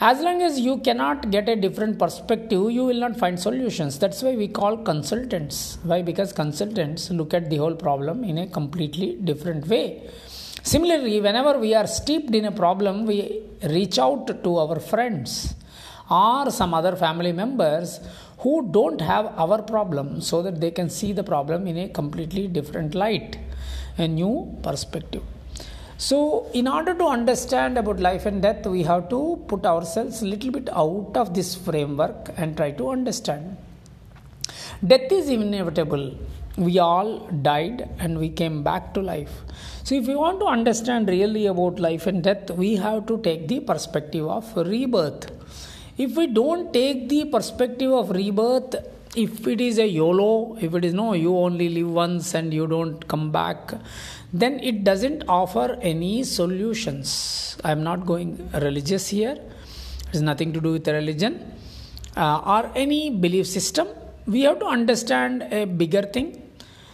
as 0.00 0.20
long 0.20 0.42
as 0.42 0.58
you 0.58 0.78
cannot 0.78 1.30
get 1.30 1.48
a 1.48 1.54
different 1.54 1.98
perspective 1.98 2.70
you 2.70 2.84
will 2.84 3.00
not 3.00 3.16
find 3.16 3.38
solutions. 3.38 3.98
That's 3.98 4.22
why 4.22 4.34
we 4.34 4.48
call 4.48 4.78
consultants. 4.78 5.78
Why? 5.84 6.02
Because 6.02 6.32
consultants 6.32 7.10
look 7.10 7.32
at 7.32 7.48
the 7.48 7.56
whole 7.56 7.74
problem 7.74 8.24
in 8.24 8.36
a 8.38 8.46
completely 8.48 9.14
different 9.14 9.66
way 9.68 10.10
Similarly, 10.62 11.20
whenever 11.20 11.58
we 11.58 11.74
are 11.74 11.86
steeped 11.86 12.34
in 12.34 12.44
a 12.44 12.52
problem, 12.52 13.06
we 13.06 13.42
reach 13.62 13.98
out 13.98 14.42
to 14.44 14.56
our 14.58 14.78
friends 14.78 15.54
or 16.10 16.50
some 16.50 16.74
other 16.74 16.96
family 16.96 17.32
members 17.32 18.00
who 18.38 18.68
don't 18.70 19.00
have 19.00 19.26
our 19.38 19.62
problem 19.62 20.20
so 20.20 20.42
that 20.42 20.60
they 20.60 20.70
can 20.70 20.88
see 20.90 21.12
the 21.12 21.22
problem 21.22 21.66
in 21.66 21.76
a 21.78 21.88
completely 21.88 22.46
different 22.48 22.94
light, 22.94 23.38
a 23.98 24.08
new 24.08 24.58
perspective. 24.62 25.22
So, 25.98 26.50
in 26.54 26.66
order 26.66 26.94
to 26.94 27.04
understand 27.04 27.76
about 27.76 28.00
life 28.00 28.24
and 28.24 28.40
death, 28.40 28.66
we 28.66 28.82
have 28.84 29.10
to 29.10 29.44
put 29.48 29.66
ourselves 29.66 30.22
a 30.22 30.26
little 30.26 30.50
bit 30.50 30.70
out 30.70 31.12
of 31.14 31.34
this 31.34 31.54
framework 31.54 32.30
and 32.38 32.56
try 32.56 32.70
to 32.70 32.90
understand. 32.90 33.58
Death 34.86 35.12
is 35.12 35.28
inevitable. 35.28 36.16
We 36.56 36.78
all 36.78 37.26
died 37.42 37.88
and 37.98 38.18
we 38.18 38.28
came 38.28 38.62
back 38.62 38.92
to 38.94 39.00
life. 39.00 39.32
So, 39.84 39.94
if 39.94 40.06
we 40.06 40.14
want 40.14 40.40
to 40.40 40.46
understand 40.46 41.08
really 41.08 41.46
about 41.46 41.78
life 41.78 42.06
and 42.06 42.22
death, 42.22 42.50
we 42.50 42.76
have 42.76 43.06
to 43.06 43.18
take 43.18 43.48
the 43.48 43.60
perspective 43.60 44.26
of 44.26 44.56
rebirth. 44.56 45.30
If 45.96 46.16
we 46.16 46.26
don't 46.26 46.72
take 46.72 47.08
the 47.08 47.26
perspective 47.26 47.92
of 47.92 48.10
rebirth, 48.10 48.74
if 49.16 49.46
it 49.46 49.60
is 49.60 49.78
a 49.78 49.86
YOLO, 49.86 50.56
if 50.60 50.74
it 50.74 50.84
is 50.84 50.94
no, 50.94 51.14
you 51.14 51.36
only 51.36 51.68
live 51.68 51.90
once 51.90 52.34
and 52.34 52.54
you 52.54 52.66
don't 52.66 53.06
come 53.08 53.32
back, 53.32 53.72
then 54.32 54.60
it 54.60 54.84
doesn't 54.84 55.24
offer 55.28 55.76
any 55.82 56.22
solutions. 56.22 57.56
I 57.64 57.72
am 57.72 57.82
not 57.82 58.06
going 58.06 58.48
religious 58.54 59.08
here, 59.08 59.32
it 59.32 60.12
has 60.12 60.22
nothing 60.22 60.52
to 60.52 60.60
do 60.60 60.72
with 60.72 60.86
religion 60.86 61.52
uh, 62.16 62.40
or 62.46 62.70
any 62.74 63.10
belief 63.10 63.46
system. 63.46 63.88
We 64.34 64.42
have 64.42 64.58
to 64.60 64.66
understand 64.66 65.42
a 65.60 65.64
bigger 65.64 66.02
thing 66.02 66.28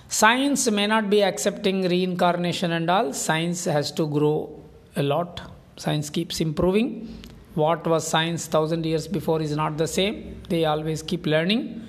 Science 0.09 0.71
may 0.71 0.87
not 0.87 1.11
be 1.11 1.23
accepting 1.23 1.83
reincarnation 1.83 2.73
and 2.73 2.89
all. 2.89 3.13
Science 3.13 3.65
has 3.65 3.91
to 3.93 4.07
grow 4.07 4.63
a 4.95 5.03
lot. 5.03 5.41
Science 5.77 6.11
keeps 6.11 6.41
improving. 6.41 7.19
What 7.55 7.87
was 7.87 8.07
science 8.07 8.47
thousand 8.47 8.87
years 8.87 9.09
before 9.09 9.43
is 9.43 9.57
not 9.57 9.77
the 9.77 9.89
same. 9.89 10.41
They 10.49 10.65
always 10.65 11.03
keep 11.03 11.27
learning. 11.27 11.85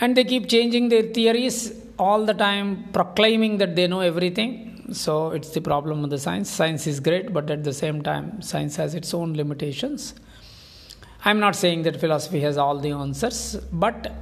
And 0.00 0.16
they 0.16 0.24
keep 0.24 0.48
changing 0.48 0.90
their 0.90 1.02
theories 1.02 1.72
all 1.98 2.24
the 2.24 2.34
time, 2.34 2.88
proclaiming 2.92 3.58
that 3.58 3.74
they 3.74 3.88
know 3.88 4.00
everything. 4.00 4.86
So 4.92 5.30
it's 5.30 5.50
the 5.50 5.60
problem 5.60 6.04
of 6.04 6.10
the 6.10 6.18
science. 6.18 6.50
Science 6.50 6.86
is 6.86 7.00
great, 7.00 7.32
but 7.32 7.50
at 7.50 7.64
the 7.64 7.72
same 7.72 8.02
time, 8.02 8.42
science 8.42 8.76
has 8.76 8.94
its 8.94 9.12
own 9.12 9.34
limitations. 9.34 10.14
I'm 11.24 11.40
not 11.40 11.56
saying 11.56 11.82
that 11.82 11.98
philosophy 11.98 12.40
has 12.40 12.58
all 12.58 12.78
the 12.78 12.90
answers, 12.90 13.56
but 13.72 14.12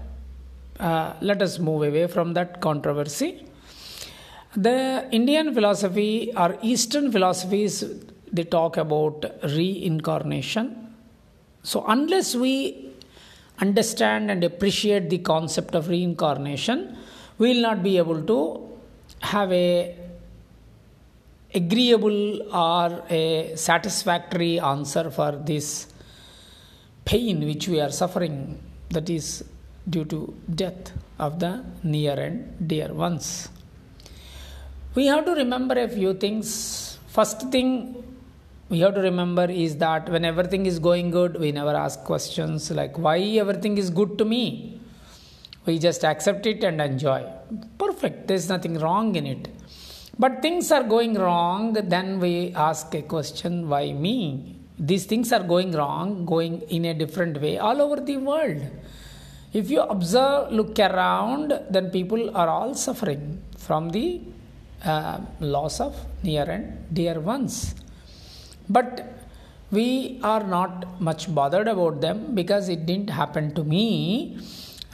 uh, 0.81 1.15
let 1.21 1.43
us 1.43 1.59
move 1.59 1.83
away 1.83 2.07
from 2.07 2.35
that 2.35 2.61
controversy. 2.61 3.47
The 4.57 5.09
Indian 5.11 5.55
philosophy 5.55 6.33
or 6.37 6.59
Eastern 6.63 7.11
philosophies 7.11 7.85
they 8.33 8.45
talk 8.45 8.77
about 8.77 9.25
reincarnation. 9.43 10.95
So 11.63 11.85
unless 11.87 12.35
we 12.35 12.91
understand 13.61 14.31
and 14.31 14.43
appreciate 14.43 15.11
the 15.11 15.19
concept 15.19 15.75
of 15.75 15.89
reincarnation, 15.89 16.97
we 17.39 17.55
will 17.55 17.63
not 17.63 17.83
be 17.83 17.99
able 17.99 18.23
to 18.23 18.69
have 19.21 19.53
a 19.53 19.97
agreeable 21.55 22.55
or 22.55 23.05
a 23.11 23.53
satisfactory 23.57 24.59
answer 24.59 25.11
for 25.11 25.33
this 25.33 25.93
pain 27.05 27.45
which 27.45 27.69
we 27.69 27.79
are 27.79 27.91
suffering 27.91 28.59
that 28.89 29.11
is 29.11 29.45
due 29.89 30.05
to 30.05 30.35
death 30.63 30.93
of 31.19 31.39
the 31.39 31.53
near 31.83 32.15
and 32.27 32.69
dear 32.69 32.93
ones 32.93 33.49
we 34.95 35.07
have 35.07 35.25
to 35.25 35.35
remember 35.43 35.77
a 35.87 35.89
few 35.89 36.15
things 36.15 36.99
first 37.09 37.41
thing 37.51 37.69
we 38.73 38.81
have 38.81 38.95
to 38.95 39.03
remember 39.03 39.45
is 39.45 39.77
that 39.77 40.09
when 40.09 40.25
everything 40.25 40.65
is 40.65 40.79
going 40.79 41.11
good, 41.11 41.39
we 41.39 41.53
never 41.53 41.75
ask 41.77 42.05
questions 42.05 42.71
like 42.71 42.97
why 42.97 43.19
everything 43.43 43.77
is 43.77 43.91
good 43.91 44.17
to 44.17 44.25
me. 44.25 44.81
We 45.67 45.79
just 45.79 46.07
accept 46.07 46.47
it 46.47 46.65
and 46.65 46.81
enjoy. 46.81 47.31
Perfect, 47.77 48.29
there's 48.29 48.49
nothing 48.49 48.79
wrong 48.79 49.15
in 49.15 49.27
it. 49.27 49.49
But 50.19 50.41
things 50.41 50.73
are 50.73 50.83
going 50.83 51.15
wrong, 51.15 51.75
then 51.75 52.19
we 52.19 52.55
ask 52.55 52.95
a 52.95 53.03
question 53.03 53.69
why 53.69 53.93
me? 53.93 54.57
These 54.79 55.05
things 55.05 55.33
are 55.35 55.43
going 55.43 55.73
wrong, 55.73 56.25
going 56.25 56.63
in 56.63 56.87
a 56.87 56.95
different 56.95 57.43
way 57.43 57.59
all 57.59 57.83
over 57.83 58.01
the 58.01 58.17
world. 58.17 58.63
If 59.53 59.71
you 59.71 59.83
observe, 59.83 60.53
look 60.53 60.79
around, 60.79 61.53
then 61.71 61.91
people 61.91 62.35
are 62.37 62.49
all 62.49 62.75
suffering 62.75 63.43
from 63.59 63.91
the 63.91 64.21
uh, 64.85 65.21
loss 65.41 65.81
of 65.81 65.95
near 66.23 66.45
and 66.45 66.95
dear 66.95 67.21
ones. 67.21 67.75
But 68.69 69.13
we 69.71 70.21
are 70.23 70.45
not 70.45 71.01
much 71.01 71.35
bothered 71.35 71.69
about 71.69 72.01
them 72.01 72.35
because 72.35 72.69
it 72.69 72.85
didn't 72.87 73.11
happen 73.11 73.55
to 73.55 73.65
me 73.65 74.39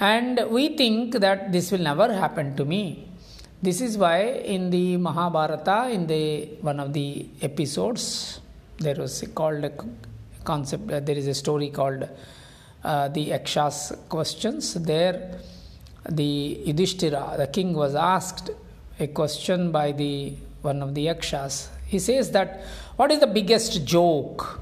and 0.00 0.40
we 0.50 0.76
think 0.76 1.14
that 1.26 1.50
this 1.52 1.72
will 1.72 1.84
never 1.90 2.12
happen 2.12 2.54
to 2.56 2.64
me 2.64 2.82
this 3.60 3.80
is 3.80 3.98
why 3.98 4.18
in 4.54 4.70
the 4.70 4.96
mahabharata 4.96 5.90
in 5.90 6.06
the 6.06 6.46
one 6.60 6.78
of 6.78 6.92
the 6.92 7.26
episodes 7.42 8.40
there 8.78 8.94
was 8.94 9.14
called 9.34 9.64
a 9.64 9.72
concept 10.44 10.92
uh, 10.92 11.00
there 11.00 11.18
is 11.22 11.26
a 11.26 11.34
story 11.34 11.68
called 11.68 12.08
uh, 12.84 13.08
the 13.08 13.20
yakshas 13.32 13.92
questions 14.08 14.74
there 14.74 15.40
the 16.08 16.60
yudhishthira 16.66 17.34
the 17.36 17.46
king 17.46 17.72
was 17.72 17.94
asked 17.94 18.50
a 19.00 19.06
question 19.08 19.70
by 19.70 19.92
the 19.92 20.32
one 20.62 20.82
of 20.82 20.94
the 20.94 21.02
yakshas 21.02 21.68
he 21.88 21.98
says 21.98 22.30
that 22.32 22.60
what 22.96 23.10
is 23.10 23.20
the 23.20 23.26
biggest 23.26 23.84
joke? 23.86 24.60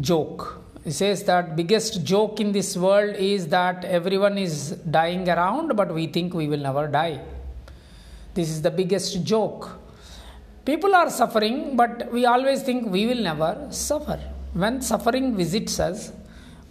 Joke. 0.00 0.62
He 0.84 0.92
says 0.92 1.24
that 1.24 1.56
biggest 1.56 2.04
joke 2.04 2.40
in 2.40 2.52
this 2.52 2.76
world 2.76 3.16
is 3.16 3.48
that 3.48 3.84
everyone 3.84 4.38
is 4.38 4.70
dying 4.98 5.28
around, 5.28 5.76
but 5.76 5.92
we 5.92 6.06
think 6.06 6.32
we 6.32 6.48
will 6.48 6.60
never 6.60 6.86
die. 6.86 7.20
This 8.32 8.48
is 8.48 8.62
the 8.62 8.70
biggest 8.70 9.24
joke. 9.24 9.68
People 10.64 10.94
are 10.94 11.10
suffering, 11.10 11.76
but 11.76 12.10
we 12.12 12.24
always 12.24 12.62
think 12.62 12.90
we 12.90 13.06
will 13.06 13.22
never 13.22 13.66
suffer. 13.70 14.18
When 14.54 14.80
suffering 14.80 15.36
visits 15.36 15.78
us, 15.80 16.12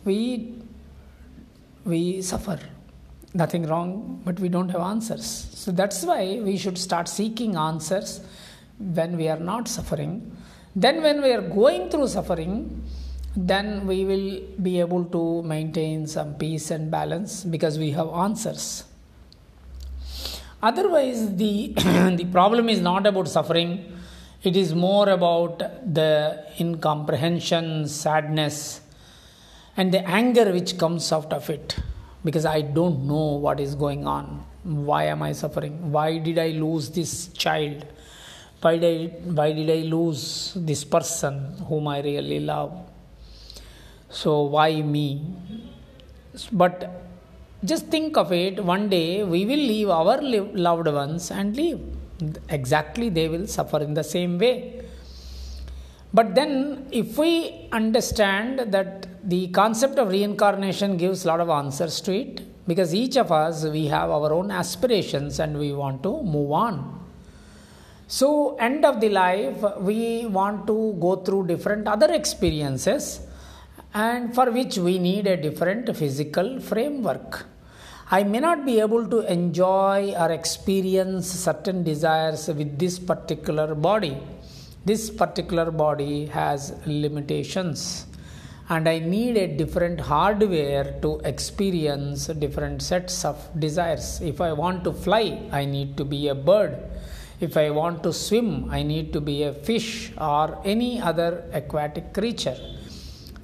we 0.06 0.56
we 1.88 2.22
suffer. 2.22 2.60
Nothing 3.34 3.65
wrong, 3.67 4.22
but 4.25 4.39
we 4.39 4.50
don't 4.50 4.70
have 4.70 4.82
answers. 4.82 5.25
So 5.53 5.72
that's 5.72 6.03
why 6.03 6.39
we 6.41 6.58
should 6.58 6.77
start 6.77 7.08
seeking 7.08 7.56
answers 7.56 8.22
when 8.77 9.17
we 9.17 9.27
are 9.27 9.39
not 9.39 9.67
suffering 9.67 10.38
then, 10.77 11.01
when 11.01 11.24
we 11.24 11.32
are 11.32 11.41
going 11.41 11.89
through 11.89 12.08
suffering, 12.10 12.84
then 13.36 13.88
we 13.88 14.06
will 14.06 14.41
be 14.62 14.79
able 14.79 15.06
to 15.06 15.41
maintain 15.41 16.06
some 16.06 16.36
peace 16.36 16.70
and 16.70 16.91
balance 16.91 17.44
because 17.44 17.79
we 17.79 17.89
have 17.91 18.10
answers. 18.10 18.84
Otherwise, 20.62 21.36
the, 21.36 21.74
the 22.15 22.27
problem 22.32 22.70
is 22.70 22.79
not 22.79 23.07
about 23.07 23.27
suffering, 23.27 23.92
it 24.44 24.55
is 24.55 24.75
more 24.75 25.09
about 25.09 25.57
the 25.96 26.46
incomprehension, 26.59 27.88
sadness, 27.88 28.81
and 29.77 29.94
the 29.94 30.05
anger 30.07 30.51
which 30.51 30.77
comes 30.77 31.11
out 31.11 31.31
of 31.31 31.50
it 31.50 31.77
because 32.25 32.46
I 32.46 32.61
don't 32.61 33.07
know 33.07 33.37
what 33.46 33.59
is 33.59 33.75
going 33.75 34.05
on. 34.05 34.44
Why 34.63 35.05
am 35.05 35.22
I 35.24 35.31
suffering? 35.31 35.92
Why 35.92 36.18
did 36.18 36.37
I 36.40 36.50
lose 36.50 36.90
this 36.90 37.27
child? 37.29 37.85
why 38.61 38.77
did, 38.77 38.85
I, 38.85 39.29
why 39.31 39.53
did 39.53 39.70
I 39.70 39.81
lose 39.87 40.53
this 40.55 40.83
person 40.83 41.55
whom 41.68 41.87
I 41.87 42.01
really 42.01 42.40
love? 42.40 42.72
So, 44.09 44.44
why 44.44 44.81
me? 44.81 45.22
But 46.51 47.03
just 47.63 47.87
think 47.87 48.18
of 48.18 48.31
it 48.31 48.63
one 48.63 48.90
day 48.90 49.24
we 49.24 49.46
will 49.46 49.63
leave 49.72 49.90
our 49.90 50.22
loved 50.22 50.87
ones 50.87 51.31
and 51.31 51.55
leave. 51.55 51.79
Exactly, 52.50 53.09
they 53.09 53.27
will 53.27 53.46
suffer 53.46 53.79
in 53.79 53.94
the 53.94 54.03
same 54.03 54.40
way. 54.40 54.81
But 56.13 56.35
then, 56.35 56.87
if 56.91 57.17
we 57.17 57.67
understand 57.72 58.72
that 58.72 59.07
the 59.29 59.48
concept 59.50 60.00
of 60.00 60.09
reincarnation 60.09 60.98
gives 60.98 61.25
a 61.25 61.27
lot 61.27 61.39
of 61.39 61.50
answers 61.50 62.00
to 62.01 62.13
it, 62.13 62.41
because 62.67 62.93
each 62.93 63.17
of 63.17 63.31
us 63.31 63.65
we 63.65 63.87
have 63.87 64.09
our 64.09 64.31
own 64.33 64.51
aspirations 64.51 65.39
and 65.39 65.57
we 65.57 65.72
want 65.74 66.03
to 66.03 66.22
move 66.24 66.51
on 66.51 66.98
so, 68.09 68.55
end 68.55 68.85
of 68.85 69.01
the 69.01 69.09
life, 69.09 69.61
we 69.79 70.25
want 70.27 70.65
to 70.67 70.96
go 70.98 71.17
through 71.17 71.48
different 71.48 71.89
other 71.89 72.13
experiences, 72.13 73.20
and 73.93 74.33
for 74.33 74.50
which 74.50 74.77
we 74.77 74.98
need 74.98 75.27
a 75.27 75.35
different 75.35 75.93
physical 75.93 76.61
framework. 76.61 77.46
I 78.09 78.24
may 78.24 78.39
not 78.39 78.65
be 78.65 78.79
able 78.79 79.05
to 79.07 79.29
enjoy 79.29 80.15
or 80.17 80.31
experience 80.31 81.29
certain 81.29 81.83
desires 81.83 82.48
with 82.48 82.79
this 82.79 82.98
particular 82.98 83.75
body. 83.75 84.17
This 84.90 85.10
particular 85.10 85.70
body 85.84 86.28
has 86.28 86.74
limitations, 86.86 88.06
and 88.70 88.88
I 88.88 89.00
need 89.00 89.36
a 89.38 89.48
different 89.62 90.00
hardware 90.00 90.86
to 91.04 91.20
experience 91.32 92.28
different 92.46 92.82
sets 92.82 93.26
of 93.32 93.38
desires. 93.66 94.22
If 94.22 94.40
I 94.40 94.52
want 94.54 94.84
to 94.86 94.94
fly, 94.94 95.26
I 95.52 95.66
need 95.66 95.98
to 95.98 96.06
be 96.06 96.22
a 96.30 96.36
bird 96.52 96.74
if 97.40 97.56
I 97.56 97.70
want 97.70 98.02
to 98.04 98.12
swim, 98.12 98.70
I 98.72 98.82
need 98.82 99.14
to 99.14 99.22
be 99.22 99.44
a 99.44 99.54
fish 99.54 100.12
or 100.18 100.60
any 100.66 101.00
other 101.00 101.44
aquatic 101.54 102.14
creature. 102.14 102.58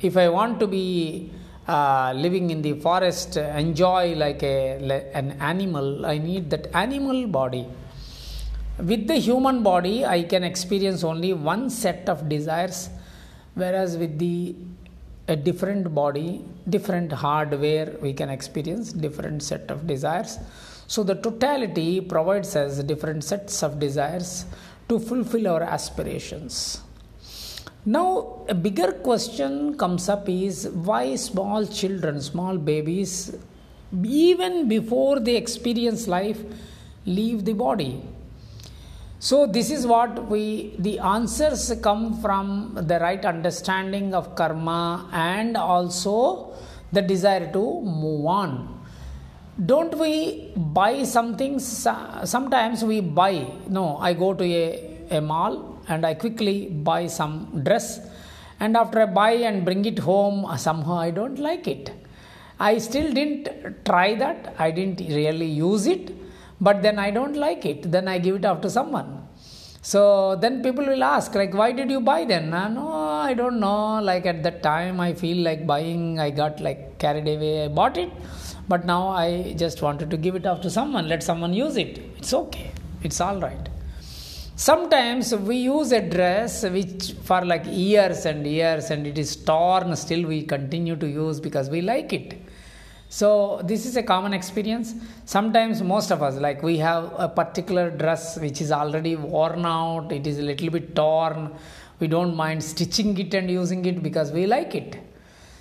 If 0.02 0.18
I 0.18 0.30
want 0.30 0.60
to 0.62 0.68
be 0.68 1.32
uh, 1.68 2.14
living 2.16 2.50
in 2.50 2.64
the 2.64 2.74
forest, 2.74 3.38
enjoy 3.38 4.16
like 4.16 4.42
a, 4.42 5.12
an 5.14 5.34
animal, 5.40 6.08
I 6.08 6.18
need 6.18 6.50
that 6.50 6.76
animal 6.76 7.28
body. 7.28 7.68
With 8.78 9.08
the 9.08 9.16
human 9.16 9.62
body, 9.62 10.04
I 10.04 10.24
can 10.24 10.44
experience 10.44 11.04
only 11.04 11.34
one 11.34 11.70
set 11.70 12.10
of 12.10 12.28
desires, 12.28 12.90
whereas 13.54 13.98
with 13.98 14.18
the 14.18 14.56
a 15.28 15.36
different 15.36 15.94
body, 15.96 16.44
different 16.70 17.12
hardware, 17.12 17.96
we 18.02 18.12
can 18.14 18.30
experience 18.30 18.92
different 18.92 19.42
set 19.42 19.72
of 19.72 19.88
desires. 19.88 20.38
So 20.88 21.02
the 21.04 21.16
totality 21.16 22.02
provides 22.02 22.56
us 22.56 22.84
different 22.84 23.24
sets 23.24 23.64
of 23.64 23.80
desires 23.80 24.46
to 24.90 25.00
fulfill 25.00 25.48
our 25.48 25.64
aspirations. 25.64 26.82
Now, 27.86 28.46
a 28.50 28.54
bigger 28.54 28.92
question 28.92 29.78
comes 29.78 30.10
up 30.10 30.28
is 30.28 30.68
why 30.70 31.16
small 31.16 31.66
children, 31.66 32.22
small 32.22 32.58
babies, 32.58 33.36
even 34.04 34.68
before 34.68 35.20
they 35.20 35.36
experience 35.36 36.08
life, 36.08 36.42
leave 37.06 37.46
the 37.46 37.54
body? 37.54 38.02
So, 39.28 39.46
this 39.48 39.72
is 39.72 39.88
what 39.88 40.28
we, 40.30 40.74
the 40.80 41.00
answers 41.00 41.74
come 41.82 42.20
from 42.22 42.78
the 42.90 43.00
right 43.00 43.24
understanding 43.24 44.14
of 44.14 44.36
karma 44.36 45.08
and 45.14 45.56
also 45.56 46.54
the 46.92 47.02
desire 47.02 47.50
to 47.54 47.82
move 47.82 48.26
on. 48.26 48.84
Don't 49.66 49.98
we 49.98 50.52
buy 50.58 51.04
something? 51.04 51.58
Sometimes 51.60 52.84
we 52.84 53.00
buy 53.00 53.48
no 53.70 53.96
i 54.08 54.14
go 54.14 54.34
to 54.34 54.44
a, 54.44 55.08
a 55.12 55.22
mall 55.22 55.80
and 55.88 56.06
i 56.06 56.14
quickly 56.14 56.68
buy 56.90 57.08
some 57.08 57.62
dress 57.64 58.02
and 58.60 58.76
after 58.76 59.04
i 59.04 59.06
buy 59.06 59.32
and 59.50 59.64
bring 59.64 59.86
it 59.86 60.00
home 60.00 60.44
uh, 60.44 60.58
somehow 60.58 60.98
i 60.98 61.12
don't 61.12 61.40
like 61.40 61.66
it. 61.66 61.94
I 62.60 62.78
still 62.80 63.14
didn't 63.14 63.86
try 63.86 64.16
that. 64.16 64.54
I 64.60 64.72
didn't 64.72 65.00
really 65.00 65.48
use 65.48 65.88
it 65.88 66.12
but 66.68 66.78
then 66.86 66.98
i 67.06 67.12
don't 67.18 67.38
like 67.46 67.64
it. 67.74 67.92
Then 67.96 68.08
i 68.08 68.18
give 68.26 68.36
it 68.40 68.46
off 68.50 68.62
to 68.66 68.70
someone. 68.78 69.10
So 69.92 70.02
then 70.44 70.54
people 70.66 70.86
will 70.92 71.04
ask 71.16 71.36
like 71.42 71.54
why 71.62 71.70
did 71.80 71.90
you 71.96 72.02
buy 72.12 72.22
then? 72.34 72.54
Uh, 72.54 72.68
no 72.78 72.88
i 73.30 73.34
don't 73.42 73.60
know. 73.66 74.02
Like 74.12 74.26
at 74.34 74.42
that 74.48 74.60
time 74.72 75.00
i 75.08 75.14
feel 75.24 75.40
like 75.50 75.62
buying 75.74 76.04
i 76.28 76.30
got 76.42 76.62
like 76.68 76.82
carried 77.04 77.28
away. 77.36 77.66
I 77.66 77.68
bought 77.80 77.98
it. 78.06 78.12
But 78.68 78.86
now 78.86 79.10
I 79.10 79.54
just 79.58 79.82
wanted 79.82 80.10
to 80.12 80.18
give 80.18 80.36
it 80.36 80.46
off 80.46 80.62
to 80.62 80.70
someone, 80.70 81.10
let 81.10 81.22
someone 81.22 81.54
use 81.54 81.76
it. 81.76 82.00
It's 82.18 82.34
okay, 82.34 82.72
it's 83.02 83.20
all 83.20 83.38
right. 83.38 83.70
Sometimes 84.56 85.36
we 85.36 85.58
use 85.58 85.92
a 85.92 86.02
dress 86.02 86.64
which 86.64 87.14
for 87.24 87.44
like 87.44 87.64
years 87.66 88.26
and 88.26 88.46
years 88.48 88.90
and 88.92 89.06
it 89.06 89.18
is 89.18 89.36
torn, 89.36 89.96
still 89.98 90.26
we 90.26 90.44
continue 90.44 90.96
to 90.96 91.08
use 91.08 91.40
because 91.42 91.70
we 91.70 91.82
like 91.82 92.14
it. 92.14 92.40
So 93.14 93.62
this 93.64 93.86
is 93.86 93.96
a 93.96 94.02
common 94.02 94.34
experience. 94.34 94.96
Sometimes 95.26 95.84
most 95.84 96.10
of 96.10 96.24
us, 96.24 96.36
like 96.38 96.64
we 96.64 96.78
have 96.80 97.14
a 97.16 97.30
particular 97.30 97.92
dress 97.92 98.40
which 98.40 98.60
is 98.60 98.72
already 98.72 99.16
worn 99.16 99.68
out, 99.68 100.12
it 100.12 100.26
is 100.26 100.40
a 100.40 100.42
little 100.42 100.72
bit 100.72 100.96
torn. 100.96 101.52
We 102.00 102.08
don't 102.08 102.36
mind 102.36 102.64
stitching 102.64 103.16
it 103.20 103.36
and 103.36 103.52
using 103.52 103.86
it 103.86 104.02
because 104.02 104.32
we 104.32 104.48
like 104.48 104.74
it. 104.74 104.98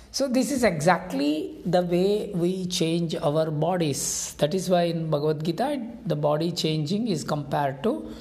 So 0.09 0.27
this 0.27 0.51
is 0.51 0.63
exactly 0.63 1.59
the 1.63 1.83
way 1.83 2.31
we 2.33 2.65
change 2.65 3.13
our 3.13 3.51
bodies. 3.51 4.33
That 4.39 4.55
is 4.55 4.67
why 4.67 4.85
in 4.93 5.11
Bhagavad 5.11 5.45
Gita, 5.45 5.79
the 6.07 6.15
body 6.15 6.51
changing 6.53 7.07
is 7.07 7.23
compared 7.23 7.83
to 7.83 8.15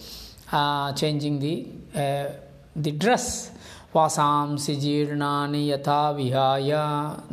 uh, 0.52 0.92
changing 0.92 1.38
the 1.38 1.68
uh, 1.98 2.32
the 2.76 2.92
dress. 2.92 3.50
वासांसि 3.95 4.75
जीर्णानि 4.75 5.67
यथा 5.69 6.09
विहाय 6.17 6.71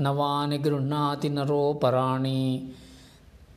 नवानि 0.06 0.58
गृह्णाति 0.66 1.28
नरो 1.28 1.72
पराणि 1.82 2.40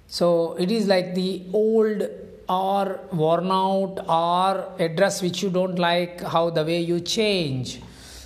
so 0.09 0.55
it 0.57 0.71
is 0.71 0.87
like 0.87 1.13
the 1.15 1.43
old 1.53 2.03
or 2.47 2.99
worn 3.11 3.51
out 3.51 3.97
or 4.07 4.73
a 4.79 4.87
dress 4.87 5.21
which 5.21 5.43
you 5.43 5.49
don't 5.49 5.77
like 5.77 6.21
how 6.21 6.49
the 6.49 6.63
way 6.63 6.79
you 6.79 6.99
change 7.01 7.81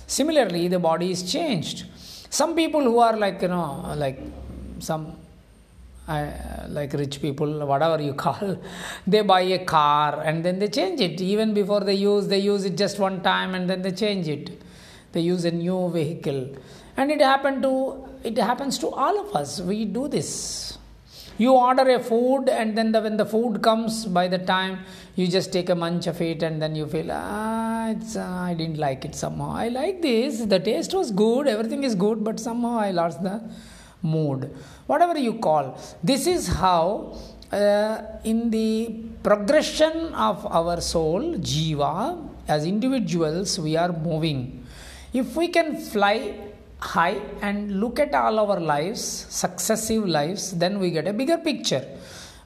similarly 0.06 0.68
the 0.68 0.78
body 0.78 1.10
is 1.10 1.24
changed 1.32 1.86
some 2.30 2.54
people 2.54 2.82
who 2.82 2.98
are 2.98 3.16
like 3.16 3.42
you 3.42 3.48
know 3.48 3.94
like 3.96 4.20
some 4.78 5.16
uh, 6.08 6.30
like 6.68 6.92
rich 6.92 7.20
people 7.20 7.66
whatever 7.66 8.00
you 8.00 8.14
call 8.14 8.58
they 9.06 9.22
buy 9.22 9.40
a 9.40 9.64
car 9.64 10.20
and 10.22 10.44
then 10.44 10.58
they 10.58 10.68
change 10.68 11.00
it 11.00 11.20
even 11.20 11.52
before 11.52 11.80
they 11.80 11.94
use 11.94 12.28
they 12.28 12.38
use 12.38 12.64
it 12.64 12.76
just 12.76 12.98
one 12.98 13.20
time 13.22 13.54
and 13.54 13.68
then 13.68 13.82
they 13.82 13.90
change 13.90 14.28
it 14.28 14.50
they 15.17 15.25
use 15.35 15.45
a 15.45 15.51
new 15.51 15.79
vehicle. 15.97 16.41
And 16.95 17.11
it 17.11 17.21
happened 17.21 17.63
to 17.63 17.73
it 18.23 18.37
happens 18.37 18.77
to 18.83 18.89
all 18.89 19.19
of 19.23 19.35
us. 19.35 19.61
We 19.61 19.85
do 19.85 20.07
this. 20.07 20.77
You 21.37 21.51
order 21.53 21.87
a 21.91 21.99
food 21.99 22.49
and 22.49 22.75
then 22.77 22.91
the, 22.91 22.99
when 23.01 23.15
the 23.15 23.25
food 23.25 23.61
comes 23.61 24.05
by 24.05 24.27
the 24.27 24.39
time 24.39 24.79
you 25.15 25.27
just 25.27 25.53
take 25.53 25.69
a 25.69 25.75
munch 25.75 26.07
of 26.07 26.19
it 26.19 26.41
and 26.41 26.59
then 26.61 26.75
you 26.75 26.87
feel 26.87 27.11
ah 27.11 27.89
uh, 27.89 28.47
i 28.49 28.53
didn't 28.59 28.79
like 28.85 29.05
it 29.05 29.15
somehow. 29.23 29.51
I 29.65 29.67
like 29.69 30.01
this. 30.01 30.41
The 30.53 30.59
taste 30.59 30.93
was 30.99 31.11
good. 31.11 31.47
Everything 31.55 31.83
is 31.89 31.95
good 32.05 32.23
but 32.23 32.39
somehow 32.47 32.75
i 32.87 32.91
lost 33.01 33.21
the 33.29 33.37
mood. 34.01 34.49
Whatever 34.87 35.17
you 35.27 35.33
call. 35.47 35.65
This 36.03 36.25
is 36.35 36.47
how 36.47 37.15
uh, 37.51 37.97
in 38.23 38.49
the 38.49 38.69
progression 39.23 40.13
of 40.13 40.45
our 40.59 40.81
soul 40.81 41.35
jiva 41.51 41.95
as 42.47 42.65
individuals 42.65 43.59
we 43.59 43.75
are 43.75 43.91
moving 44.09 44.39
if 45.13 45.35
we 45.35 45.47
can 45.47 45.77
fly 45.79 46.35
high 46.79 47.19
and 47.41 47.79
look 47.79 47.99
at 47.99 48.13
all 48.13 48.39
our 48.39 48.59
lives, 48.59 49.01
successive 49.29 50.07
lives, 50.07 50.51
then 50.53 50.79
we 50.79 50.91
get 50.91 51.07
a 51.07 51.13
bigger 51.13 51.37
picture. 51.37 51.85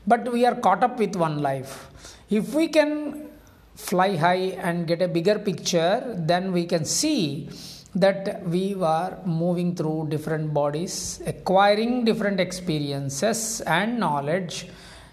But 0.08 0.32
we 0.32 0.46
are 0.46 0.56
caught 0.56 0.84
up 0.84 0.98
with 0.98 1.16
one 1.16 1.42
life. 1.42 1.88
If 2.30 2.54
we 2.54 2.68
can 2.68 3.30
fly 3.76 4.16
high 4.16 4.56
and 4.68 4.88
get 4.88 5.02
a 5.02 5.08
bigger 5.08 5.38
picture, 5.40 6.16
then 6.18 6.52
we 6.52 6.66
can 6.66 6.86
see 6.86 7.50
that 7.96 8.46
we 8.48 8.74
are 8.82 9.18
moving 9.26 9.76
through 9.76 10.08
different 10.10 10.54
bodies, 10.54 11.22
acquiring 11.26 12.06
different 12.06 12.40
experiences 12.40 13.62
and 13.62 14.00
knowledge, 14.00 14.68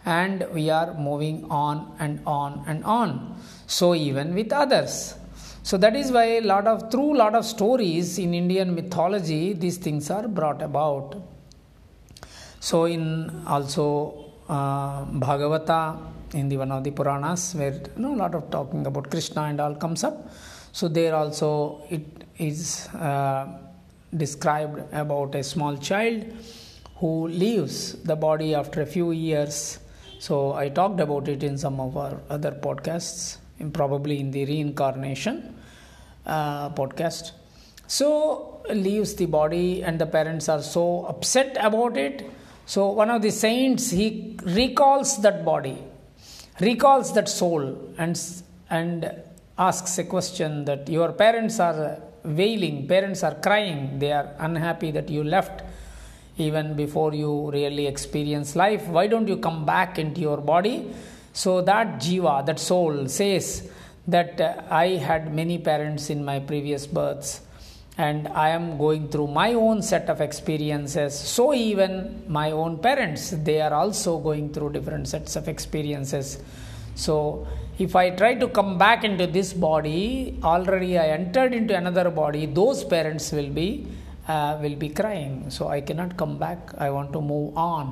and 0.05 0.47
we 0.53 0.71
are 0.71 0.95
moving 0.95 1.45
on 1.51 1.93
and 1.99 2.21
on 2.25 2.65
and 2.69 2.85
on. 2.85 3.37
So, 3.67 3.95
even 3.95 4.35
with 4.35 4.53
others. 4.53 5.15
So 5.69 5.77
that 5.77 5.95
is 5.95 6.11
why 6.11 6.25
a 6.25 6.41
lot 6.41 6.67
of 6.67 6.91
through 6.91 7.15
lot 7.15 7.35
of 7.35 7.45
stories 7.45 8.19
in 8.19 8.33
Indian 8.33 8.75
mythology 8.75 9.53
these 9.53 9.77
things 9.77 10.11
are 10.11 10.27
brought 10.27 10.63
about. 10.63 11.17
So 12.59 12.87
in 12.87 13.03
also 13.47 13.85
uh, 14.49 15.05
Bhagavata 15.25 15.99
in 16.33 16.49
the 16.49 16.57
one 16.57 16.73
of 16.73 16.85
the 16.85 16.91
Puranas 16.91 17.55
where 17.55 17.75
you 17.75 18.03
know 18.03 18.15
a 18.15 18.21
lot 18.23 18.35
of 18.35 18.51
talking 18.51 18.87
about 18.87 19.11
Krishna 19.11 19.43
and 19.43 19.61
all 19.61 19.75
comes 19.75 20.05
up. 20.05 20.31
So 20.73 20.89
there 20.89 21.15
also 21.15 21.83
it 21.91 22.25
is 22.39 22.89
uh, 22.95 23.49
described 24.17 24.81
about 24.95 25.35
a 25.35 25.43
small 25.43 25.77
child 25.77 26.25
who 26.97 27.29
leaves 27.29 27.93
the 28.05 28.17
body 28.17 28.55
after 28.55 28.81
a 28.81 28.87
few 28.87 29.11
years. 29.11 29.81
So 30.19 30.55
I 30.55 30.71
talked 30.71 31.01
about 31.01 31.29
it 31.29 31.43
in 31.43 31.59
some 31.59 31.79
of 31.79 31.95
our 31.99 32.23
other 32.31 32.53
podcasts, 32.53 33.37
probably 33.75 34.19
in 34.19 34.31
the 34.31 34.47
reincarnation 34.47 35.57
uh, 36.29 36.71
podcast. 36.71 37.33
So 37.87 38.63
leaves 38.71 39.15
the 39.15 39.27
body, 39.27 39.83
and 39.83 39.99
the 39.99 40.07
parents 40.07 40.49
are 40.49 40.63
so 40.63 41.07
upset 41.07 41.57
about 41.59 41.97
it. 41.97 42.31
So 42.67 42.91
one 42.91 43.11
of 43.11 43.23
the 43.23 43.31
saints 43.31 43.91
he 43.91 44.37
recalls 44.43 45.23
that 45.23 45.45
body, 45.45 45.79
recalls 46.61 47.15
that 47.15 47.29
soul, 47.29 47.95
and 47.97 48.21
and 48.69 49.11
asks 49.59 49.99
a 49.99 50.05
question 50.05 50.65
that 50.67 50.89
your 50.89 51.13
parents 51.13 51.59
are 51.59 52.01
wailing, 52.25 52.87
parents 52.87 53.25
are 53.25 53.35
crying, 53.37 53.99
they 53.99 54.13
are 54.13 54.35
unhappy 54.39 54.91
that 54.91 55.09
you 55.09 55.25
left 55.25 55.63
even 56.37 56.75
before 56.75 57.15
you 57.15 57.51
really 57.51 57.87
experience 57.87 58.55
life. 58.55 58.87
Why 58.87 59.07
don't 59.07 59.27
you 59.27 59.39
come 59.39 59.65
back 59.65 59.99
into 59.99 60.21
your 60.21 60.37
body? 60.37 60.91
So 61.33 61.63
that 61.63 62.01
jiva, 62.01 62.45
that 62.47 62.61
soul 62.61 63.09
says 63.09 63.69
that 64.09 64.41
uh, 64.41 64.63
I 64.71 64.97
had 65.09 65.35
many 65.35 65.59
parents 65.59 66.09
in 66.11 66.25
my 66.25 66.41
previous 66.41 66.87
births 66.87 67.43
and 67.99 68.29
I 68.29 68.49
am 68.51 68.79
going 68.79 69.09
through 69.09 69.27
my 69.27 69.53
own 69.55 69.83
set 69.83 70.09
of 70.09 70.21
experiences. 70.21 71.19
So, 71.19 71.53
even 71.53 72.23
my 72.29 72.53
own 72.53 72.79
parents, 72.79 73.31
they 73.31 73.61
are 73.61 73.75
also 73.75 74.19
going 74.19 74.53
through 74.53 74.73
different 74.73 75.09
sets 75.09 75.35
of 75.37 75.49
experiences. 75.49 76.39
So, 76.95 77.47
if 77.79 77.97
I 77.97 78.11
try 78.11 78.35
to 78.35 78.49
come 78.49 78.79
back 78.79 79.05
into 79.05 79.27
this 79.27 79.53
body, 79.53 80.39
already 80.43 80.97
I 80.97 81.09
entered 81.09 81.53
into 81.53 81.77
another 81.77 82.09
body, 82.11 82.47
those 82.47 82.85
parents 82.85 83.31
will 83.33 83.51
be 83.51 83.87
uh, 84.29 84.59
will 84.63 84.77
be 84.77 84.91
crying. 84.91 85.51
So, 85.51 85.69
I 85.69 85.81
cannot 85.81 86.17
come 86.17 86.39
back. 86.39 86.75
I 86.79 86.91
want 86.91 87.13
to 87.15 87.21
move 87.21 87.57
on. 87.57 87.87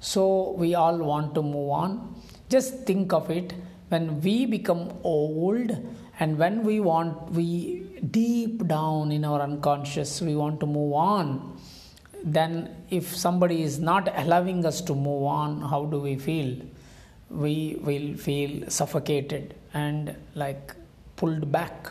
So, 0.00 0.54
we 0.58 0.74
all 0.74 0.98
want 0.98 1.34
to 1.36 1.42
move 1.42 1.70
on. 1.70 2.14
Just 2.48 2.84
think 2.84 3.12
of 3.12 3.30
it 3.30 3.54
when 3.90 4.20
we 4.20 4.46
become 4.46 4.92
old 5.04 5.70
and 6.18 6.38
when 6.38 6.64
we 6.64 6.80
want 6.80 7.30
we 7.32 7.48
deep 8.10 8.66
down 8.66 9.12
in 9.12 9.24
our 9.24 9.40
unconscious 9.40 10.20
we 10.20 10.34
want 10.34 10.58
to 10.60 10.66
move 10.66 10.92
on 10.94 11.56
then 12.24 12.84
if 12.90 13.16
somebody 13.16 13.62
is 13.62 13.78
not 13.78 14.12
allowing 14.16 14.64
us 14.66 14.80
to 14.82 14.94
move 14.94 15.24
on 15.24 15.60
how 15.62 15.84
do 15.86 15.98
we 16.00 16.16
feel? 16.16 16.56
We 17.30 17.78
will 17.80 18.16
feel 18.16 18.68
suffocated 18.68 19.54
and 19.72 20.16
like 20.34 20.74
pulled 21.16 21.50
back. 21.50 21.90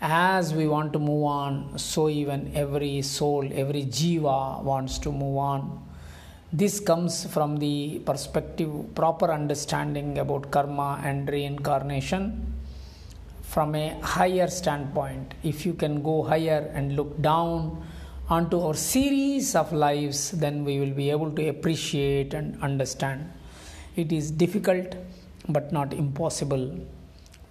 As 0.00 0.52
we 0.52 0.66
want 0.66 0.92
to 0.94 0.98
move 0.98 1.24
on 1.24 1.78
so 1.78 2.08
even 2.08 2.52
every 2.54 3.02
soul 3.02 3.48
every 3.52 3.84
jiva 3.84 4.62
wants 4.62 4.98
to 5.00 5.12
move 5.12 5.38
on 5.38 5.85
this 6.60 6.80
comes 6.80 7.26
from 7.34 7.58
the 7.58 7.98
perspective, 8.06 8.70
proper 8.94 9.30
understanding 9.30 10.18
about 10.18 10.50
karma 10.50 11.00
and 11.04 11.28
reincarnation 11.28 12.54
from 13.42 13.74
a 13.74 14.00
higher 14.00 14.48
standpoint. 14.48 15.34
If 15.42 15.66
you 15.66 15.74
can 15.74 16.02
go 16.02 16.22
higher 16.22 16.70
and 16.72 16.96
look 16.96 17.20
down 17.20 17.84
onto 18.30 18.58
our 18.60 18.72
series 18.72 19.54
of 19.54 19.70
lives, 19.72 20.30
then 20.30 20.64
we 20.64 20.80
will 20.80 20.94
be 21.02 21.10
able 21.10 21.30
to 21.32 21.46
appreciate 21.48 22.32
and 22.32 22.60
understand. 22.62 23.30
It 23.94 24.10
is 24.10 24.30
difficult 24.30 24.94
but 25.50 25.72
not 25.72 25.92
impossible. 25.92 26.80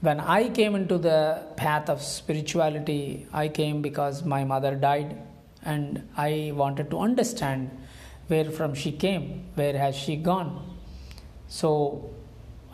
When 0.01 0.19
I 0.19 0.49
came 0.49 0.73
into 0.73 0.97
the 0.97 1.43
path 1.57 1.89
of 1.89 2.01
spirituality, 2.01 3.27
I 3.31 3.49
came 3.49 3.83
because 3.83 4.25
my 4.25 4.43
mother 4.43 4.73
died 4.75 5.21
and 5.63 6.07
I 6.17 6.53
wanted 6.55 6.89
to 6.89 6.99
understand 6.99 7.69
where 8.27 8.49
from 8.51 8.73
she 8.73 8.91
came, 8.91 9.45
where 9.55 9.77
has 9.77 9.95
she 9.95 10.15
gone. 10.15 10.77
So 11.47 12.09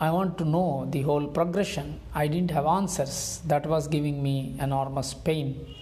I 0.00 0.10
want 0.10 0.38
to 0.38 0.44
know 0.44 0.88
the 0.90 1.02
whole 1.02 1.26
progression. 1.26 2.00
I 2.14 2.26
didn't 2.26 2.50
have 2.50 2.66
answers. 2.66 3.40
That 3.46 3.66
was 3.66 3.86
giving 3.86 4.22
me 4.22 4.56
enormous 4.58 5.14
pain. 5.14 5.74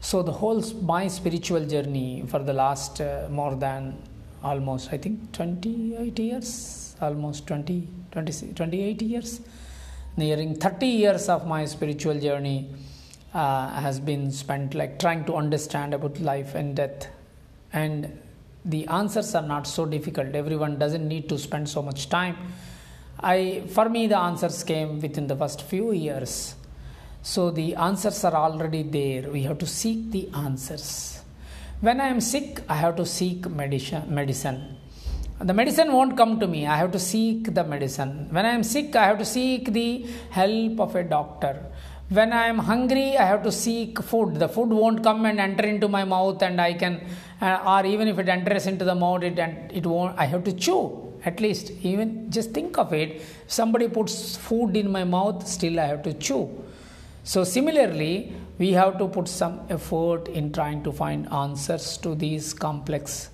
So 0.00 0.22
the 0.22 0.32
whole 0.32 0.62
my 0.82 1.08
spiritual 1.08 1.66
journey 1.66 2.24
for 2.26 2.38
the 2.38 2.54
last 2.54 3.00
uh, 3.00 3.28
more 3.30 3.54
than 3.54 3.98
almost 4.42 4.92
I 4.92 4.96
think 4.96 5.32
28 5.32 6.18
years, 6.18 6.96
almost 7.00 7.46
20, 7.46 7.86
20 8.12 8.52
28 8.54 9.02
years, 9.02 9.40
nearing 10.16 10.54
30 10.54 10.86
years 10.86 11.28
of 11.28 11.46
my 11.46 11.66
spiritual 11.66 12.18
journey 12.18 12.74
uh, 13.34 13.68
has 13.68 14.00
been 14.00 14.30
spent 14.30 14.74
like 14.74 14.98
trying 14.98 15.24
to 15.26 15.34
understand 15.34 15.92
about 15.92 16.18
life 16.20 16.54
and 16.54 16.76
death 16.76 17.08
and 17.72 18.18
the 18.64 18.86
answers 18.86 19.34
are 19.34 19.46
not 19.54 19.66
so 19.66 19.84
difficult 19.86 20.34
everyone 20.34 20.78
doesn't 20.78 21.06
need 21.06 21.28
to 21.28 21.38
spend 21.38 21.68
so 21.68 21.82
much 21.82 22.08
time 22.08 22.36
i 23.20 23.62
for 23.68 23.88
me 23.88 24.06
the 24.06 24.18
answers 24.18 24.62
came 24.64 25.00
within 25.00 25.26
the 25.26 25.36
first 25.36 25.62
few 25.62 25.92
years 25.92 26.54
so 27.22 27.50
the 27.50 27.74
answers 27.74 28.22
are 28.24 28.34
already 28.34 28.82
there 28.82 29.30
we 29.30 29.42
have 29.42 29.58
to 29.58 29.66
seek 29.66 30.10
the 30.10 30.28
answers 30.34 31.20
when 31.80 31.98
I 31.98 32.08
am 32.08 32.20
sick, 32.20 32.60
I 32.68 32.74
have 32.74 32.96
to 32.96 33.06
seek 33.06 33.48
medicine. 33.48 34.14
medicine. 34.14 34.76
The 35.40 35.54
medicine 35.54 35.90
won't 35.94 36.14
come 36.14 36.38
to 36.38 36.46
me. 36.46 36.66
I 36.66 36.76
have 36.76 36.92
to 36.92 36.98
seek 36.98 37.54
the 37.54 37.64
medicine. 37.64 38.28
When 38.30 38.44
I 38.44 38.50
am 38.50 38.62
sick, 38.62 38.94
I 38.94 39.06
have 39.06 39.18
to 39.18 39.24
seek 39.24 39.72
the 39.72 40.06
help 40.28 40.78
of 40.78 40.94
a 40.94 41.02
doctor. 41.02 41.64
When 42.10 42.32
I 42.32 42.46
am 42.48 42.58
hungry, 42.58 43.16
I 43.16 43.24
have 43.24 43.44
to 43.44 43.52
seek 43.52 44.02
food. 44.02 44.34
The 44.34 44.48
food 44.48 44.70
won't 44.70 45.04
come 45.04 45.24
and 45.26 45.38
enter 45.38 45.64
into 45.64 45.86
my 45.86 46.02
mouth, 46.02 46.42
and 46.42 46.60
I 46.60 46.72
can, 46.74 47.06
uh, 47.40 47.62
or 47.64 47.86
even 47.86 48.08
if 48.08 48.18
it 48.18 48.28
enters 48.28 48.66
into 48.66 48.84
the 48.84 48.96
mouth, 48.96 49.22
it 49.22 49.38
and 49.38 49.70
it 49.70 49.86
won't. 49.86 50.18
I 50.18 50.24
have 50.24 50.42
to 50.44 50.52
chew 50.52 50.80
at 51.24 51.40
least. 51.40 51.70
Even 51.82 52.28
just 52.28 52.50
think 52.50 52.78
of 52.78 52.92
it. 52.92 53.22
Somebody 53.46 53.86
puts 53.86 54.36
food 54.36 54.76
in 54.76 54.90
my 54.90 55.04
mouth, 55.04 55.46
still 55.46 55.78
I 55.78 55.86
have 55.86 56.02
to 56.02 56.14
chew. 56.14 56.48
So 57.22 57.44
similarly, 57.44 58.32
we 58.58 58.72
have 58.72 58.98
to 58.98 59.06
put 59.06 59.28
some 59.28 59.60
effort 59.70 60.26
in 60.26 60.52
trying 60.52 60.82
to 60.82 60.92
find 60.92 61.32
answers 61.32 61.96
to 61.98 62.16
these 62.16 62.52
complex 62.52 63.30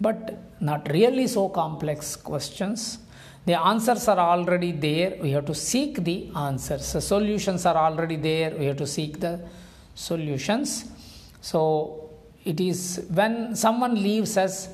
but 0.00 0.38
not 0.60 0.90
really 0.90 1.26
so 1.26 1.48
complex 1.48 2.16
questions. 2.16 2.98
The 3.46 3.60
answers 3.60 4.08
are 4.08 4.18
already 4.18 4.72
there, 4.72 5.18
we 5.20 5.30
have 5.32 5.44
to 5.46 5.54
seek 5.54 6.02
the 6.02 6.30
answers. 6.34 6.92
The 6.92 7.00
solutions 7.00 7.66
are 7.66 7.76
already 7.76 8.16
there, 8.16 8.50
we 8.56 8.64
have 8.66 8.78
to 8.78 8.86
seek 8.86 9.20
the 9.20 9.40
solutions. 9.94 10.86
So, 11.42 12.10
it 12.44 12.58
is 12.60 13.04
when 13.10 13.54
someone 13.54 13.94
leaves 14.02 14.36
us, 14.38 14.68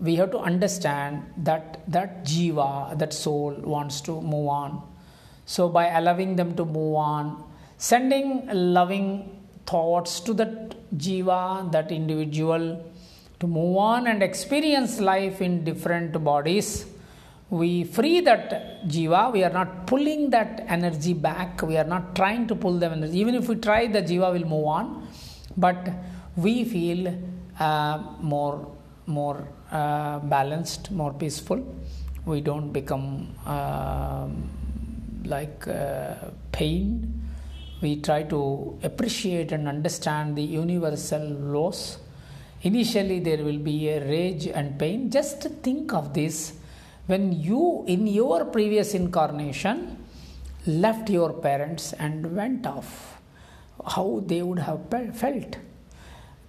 we 0.00 0.16
have 0.16 0.30
to 0.30 0.38
understand 0.38 1.22
that 1.38 1.80
that 1.88 2.24
jiva, 2.24 2.98
that 2.98 3.12
soul 3.12 3.52
wants 3.62 4.00
to 4.02 4.20
move 4.20 4.48
on. 4.48 4.82
So, 5.44 5.68
by 5.68 5.88
allowing 5.88 6.36
them 6.36 6.54
to 6.56 6.64
move 6.64 6.96
on, 6.96 7.44
sending 7.76 8.48
loving 8.52 9.38
thoughts 9.66 10.20
to 10.20 10.32
that 10.34 10.74
jiva, 10.96 11.70
that 11.72 11.92
individual, 11.92 12.84
to 13.40 13.46
move 13.46 13.76
on 13.76 14.06
and 14.06 14.22
experience 14.22 14.98
life 14.98 15.42
in 15.42 15.62
different 15.62 16.24
bodies. 16.24 16.86
We 17.50 17.84
free 17.84 18.20
that 18.20 18.86
jiva, 18.86 19.32
we 19.32 19.42
are 19.42 19.50
not 19.50 19.86
pulling 19.86 20.30
that 20.30 20.64
energy 20.68 21.14
back, 21.14 21.62
we 21.62 21.76
are 21.76 21.84
not 21.84 22.14
trying 22.14 22.46
to 22.48 22.54
pull 22.54 22.78
the 22.78 22.90
energy. 22.90 23.18
Even 23.18 23.34
if 23.34 23.48
we 23.48 23.56
try, 23.56 23.86
the 23.86 24.02
jiva 24.02 24.32
will 24.32 24.48
move 24.48 24.66
on, 24.66 25.08
but 25.56 25.88
we 26.36 26.64
feel 26.64 27.14
uh, 27.58 28.02
more, 28.20 28.70
more 29.06 29.48
uh, 29.72 30.18
balanced, 30.18 30.90
more 30.90 31.12
peaceful. 31.14 31.64
We 32.26 32.42
don't 32.42 32.70
become 32.70 33.34
uh, 33.46 34.28
like 35.24 35.66
pain. 36.52 37.14
We 37.80 38.00
try 38.02 38.24
to 38.24 38.78
appreciate 38.82 39.52
and 39.52 39.68
understand 39.68 40.36
the 40.36 40.42
universal 40.42 41.22
laws 41.22 41.98
Initially, 42.62 43.20
there 43.20 43.44
will 43.44 43.58
be 43.58 43.88
a 43.88 44.04
rage 44.04 44.48
and 44.48 44.78
pain. 44.78 45.10
Just 45.10 45.42
think 45.62 45.92
of 45.92 46.12
this 46.12 46.54
when 47.08 47.32
you, 47.32 47.84
in 47.86 48.06
your 48.06 48.44
previous 48.44 48.94
incarnation, 48.94 49.96
left 50.66 51.08
your 51.08 51.32
parents 51.32 51.94
and 51.94 52.36
went 52.36 52.66
off, 52.66 53.18
how 53.94 54.22
they 54.26 54.42
would 54.42 54.58
have 54.58 54.80
felt. 55.14 55.56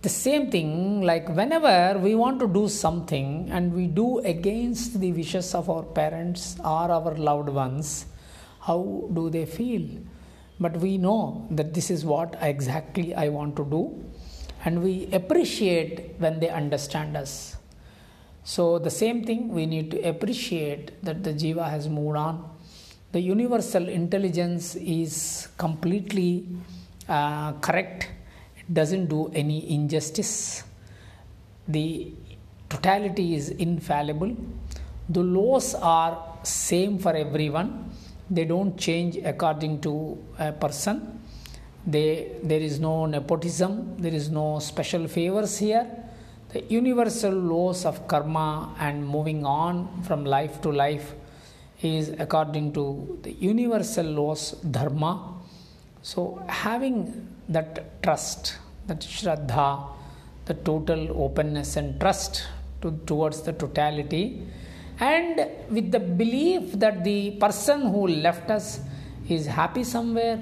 The 0.02 0.10
same 0.10 0.52
thing, 0.52 1.02
like 1.02 1.30
whenever 1.30 1.98
we 2.00 2.14
want 2.16 2.40
to 2.42 2.48
do 2.48 2.68
something 2.68 3.50
and 3.52 3.74
we 3.74 3.88
do 3.88 4.20
against 4.20 5.00
the 5.00 5.12
wishes 5.14 5.56
of 5.56 5.70
our 5.70 5.84
parents 5.84 6.58
or 6.60 6.92
our 6.92 7.16
loved 7.16 7.50
ones, 7.50 8.06
how 8.60 9.10
do 9.14 9.30
they 9.30 9.46
feel? 9.46 9.88
But 10.60 10.76
we 10.78 10.98
know 10.98 11.48
that 11.52 11.74
this 11.74 11.90
is 11.90 12.04
what 12.04 12.38
exactly 12.42 13.16
I 13.16 13.30
want 13.30 13.56
to 13.56 13.66
do 13.66 14.04
and 14.66 14.84
we 14.84 15.08
appreciate 15.14 16.16
when 16.18 16.42
they 16.42 16.50
understand 16.50 17.16
us. 17.16 17.59
So, 18.54 18.80
the 18.80 18.90
same 18.90 19.24
thing 19.26 19.50
we 19.50 19.66
need 19.68 19.92
to 19.92 19.98
appreciate 20.10 20.86
that 21.04 21.24
the 21.24 21.34
jiva 21.42 21.70
has 21.70 21.88
moved 21.88 22.18
on. 22.18 22.50
The 23.12 23.22
universal 23.22 23.88
intelligence 23.88 24.76
is 24.76 25.48
completely 25.58 26.48
uh, 27.08 27.52
correct, 27.66 28.10
it 28.58 28.74
doesn't 28.74 29.06
do 29.06 29.32
any 29.36 29.60
injustice. 29.76 30.64
The 31.68 32.12
totality 32.70 33.36
is 33.36 33.50
infallible. 33.50 34.36
The 35.10 35.22
laws 35.22 35.76
are 35.76 36.40
same 36.42 36.98
for 36.98 37.16
everyone, 37.16 37.92
they 38.32 38.46
don't 38.46 38.76
change 38.78 39.18
according 39.18 39.82
to 39.82 40.18
a 40.40 40.52
person 40.54 41.20
they, 41.86 42.32
there 42.44 42.60
is 42.60 42.80
no 42.80 43.06
nepotism, 43.06 43.96
there 43.98 44.14
is 44.14 44.30
no 44.30 44.60
special 44.60 45.08
favors 45.08 45.58
here. 45.58 45.88
The 46.54 46.64
universal 46.64 47.32
laws 47.34 47.86
of 47.86 48.08
karma 48.08 48.76
and 48.80 49.08
moving 49.08 49.46
on 49.46 50.02
from 50.04 50.26
life 50.26 50.62
to 50.62 50.72
life 50.72 51.14
is 51.82 52.10
according 52.18 52.74
to 52.74 53.20
the 53.22 53.34
universal 53.34 54.06
laws 54.06 54.54
dharma. 54.78 55.36
So, 56.02 56.42
having 56.48 57.28
that 57.50 58.02
trust, 58.02 58.58
that 58.88 59.02
shraddha, 59.02 59.90
the 60.46 60.56
total 60.56 61.24
openness 61.24 61.78
and 61.78 62.00
trust 62.00 62.48
to, 62.82 63.00
towards 63.06 63.44
the 63.44 63.54
totality, 63.54 64.42
and 65.00 65.48
with 65.70 65.92
the 65.92 66.00
belief 66.00 66.74
that 66.74 67.04
the 67.04 67.32
person 67.32 67.82
who 67.82 68.08
left 68.08 68.50
us 68.50 68.80
is 69.30 69.46
happy 69.46 69.84
somewhere 69.84 70.40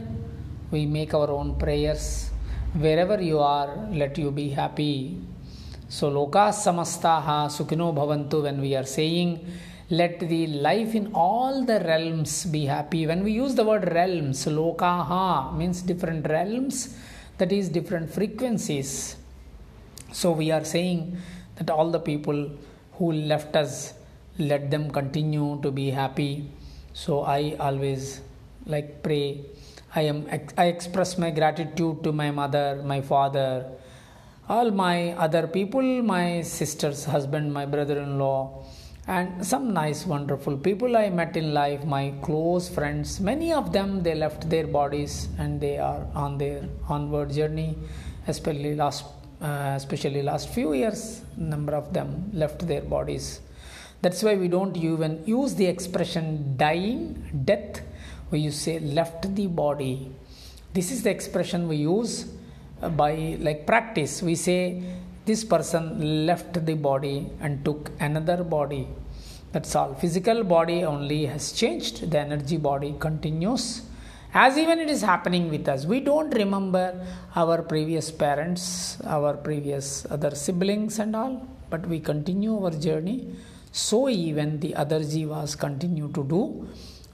we 0.72 0.86
make 0.86 1.14
our 1.14 1.30
own 1.30 1.56
prayers 1.60 2.32
wherever 2.74 3.22
you 3.22 3.40
are 3.40 3.70
let 3.92 4.18
you 4.18 4.32
be 4.32 4.50
happy 4.50 5.20
so 5.90 6.10
loka 6.10 6.50
samastaha 6.52 7.48
sukhino 7.48 7.94
bhavantu 7.94 8.44
when 8.44 8.60
we 8.62 8.76
are 8.76 8.86
saying 8.86 9.40
let 9.90 10.20
the 10.20 10.48
life 10.48 10.96
in 10.96 11.12
all 11.14 11.64
the 11.64 11.80
realms 11.80 12.46
be 12.46 12.66
happy. 12.66 13.08
When 13.08 13.24
we 13.24 13.32
use 13.32 13.56
the 13.56 13.64
word 13.64 13.90
realms 13.94 14.46
lokaha 14.46 15.56
means 15.56 15.82
different 15.82 16.28
realms 16.28 16.98
that 17.38 17.52
is 17.54 17.70
different 17.70 18.10
frequencies. 18.10 19.16
So 20.12 20.32
we 20.32 20.52
are 20.52 20.66
saying 20.66 21.18
that 21.56 21.70
all 21.70 21.90
the 21.90 22.00
people 22.00 22.52
who 22.94 23.12
left 23.14 23.56
us 23.56 23.94
let 24.38 24.70
them 24.70 24.92
continue 24.92 25.62
to 25.62 25.72
be 25.72 25.90
happy. 25.90 26.50
So 26.94 27.22
i 27.22 27.56
always 27.60 28.22
like 28.66 29.02
pray. 29.04 29.46
I 29.96 30.02
am 30.02 30.28
I 30.58 30.66
express 30.66 31.18
my 31.18 31.32
gratitude 31.32 32.04
to 32.04 32.12
my 32.12 32.30
mother, 32.32 32.82
my 32.84 33.00
father, 33.00 33.66
all 34.50 34.72
my 34.72 35.14
other 35.14 35.48
people, 35.48 35.82
my 36.02 36.42
sister's 36.42 37.06
husband, 37.06 37.54
my 37.54 37.66
brother-in-law, 37.66 38.64
and 39.08 39.46
some 39.46 39.74
nice, 39.74 40.06
wonderful 40.06 40.58
people 40.58 40.98
I 40.98 41.10
met 41.10 41.38
in 41.38 41.54
life, 41.54 41.86
my 41.86 42.14
close 42.22 42.70
friends. 42.70 43.20
Many 43.20 43.54
of 43.54 43.72
them 43.72 44.04
they 44.04 44.16
left 44.16 44.50
their 44.50 44.68
bodies 44.68 45.30
and 45.38 45.62
they 45.62 45.78
are 45.78 46.06
on 46.14 46.38
their 46.38 46.64
onward 46.88 47.32
journey. 47.32 47.78
Especially 48.28 48.76
last, 48.76 49.06
uh, 49.42 49.74
especially 49.76 50.22
last 50.22 50.50
few 50.50 50.74
years, 50.74 51.22
number 51.38 51.74
of 51.74 51.94
them 51.94 52.30
left 52.34 52.68
their 52.68 52.82
bodies. 52.82 53.40
That's 54.02 54.22
why 54.22 54.36
we 54.36 54.50
don't 54.50 54.76
even 54.76 55.24
use 55.26 55.56
the 55.56 55.66
expression 55.66 56.58
dying, 56.58 57.44
death 57.46 57.82
we 58.32 58.40
you 58.40 58.52
say 58.52 58.80
left 58.80 59.34
the 59.36 59.48
body 59.48 60.12
this 60.74 60.92
is 60.92 61.04
the 61.04 61.10
expression 61.10 61.68
we 61.68 61.78
use 61.78 62.26
Uh, 62.80 62.90
by 62.90 63.36
like 63.40 63.66
practice. 63.66 64.22
We 64.22 64.36
say 64.36 64.84
this 65.26 65.44
person 65.44 66.28
left 66.28 66.64
the 66.64 66.76
body 66.76 67.28
and 67.42 67.66
took 67.66 67.92
another 68.00 68.44
body. 68.44 68.88
That's 69.52 69.76
all. 69.76 69.96
Physical 69.96 70.44
body 70.44 70.84
only 70.84 71.26
has 71.26 71.54
changed. 71.54 72.12
The 72.12 72.20
energy 72.20 72.58
body 72.58 72.96
continues. 73.00 73.82
As 74.32 74.60
even 74.60 74.80
it 74.80 74.92
is 74.92 75.02
happening 75.02 75.50
with 75.50 75.68
us 75.68 75.86
we 75.86 76.00
don't 76.00 76.30
remember 76.36 77.04
our 77.36 77.62
previous 77.64 78.12
parents 78.12 79.02
our 79.06 79.34
previous 79.36 80.06
other 80.12 80.32
siblings 80.36 81.00
and 81.00 81.16
all 81.16 81.48
but 81.72 81.88
we 81.88 82.00
continue 82.00 82.64
our 82.64 82.72
journey. 82.72 83.34
So 83.72 84.08
even 84.10 84.60
the 84.60 84.76
other 84.76 85.00
jivas 85.00 85.58
continue 85.58 86.10
to 86.10 86.24
do 86.24 86.68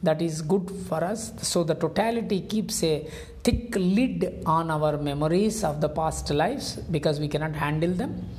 that 0.04 0.22
is 0.22 0.42
good 0.42 0.70
for 0.88 1.04
us. 1.04 1.34
So 1.42 1.64
the 1.64 1.76
totality 1.76 2.42
keeps 2.42 2.84
a 2.84 3.08
thick 3.44 3.74
lid 3.76 4.44
on 4.46 4.70
our 4.70 4.98
memories 4.98 5.64
of 5.64 5.82
the 5.82 5.90
past 5.90 6.30
lives 6.30 6.76
because 6.96 7.20
we 7.20 7.28
cannot 7.28 7.56
handle 7.56 7.92
them. 7.92 8.30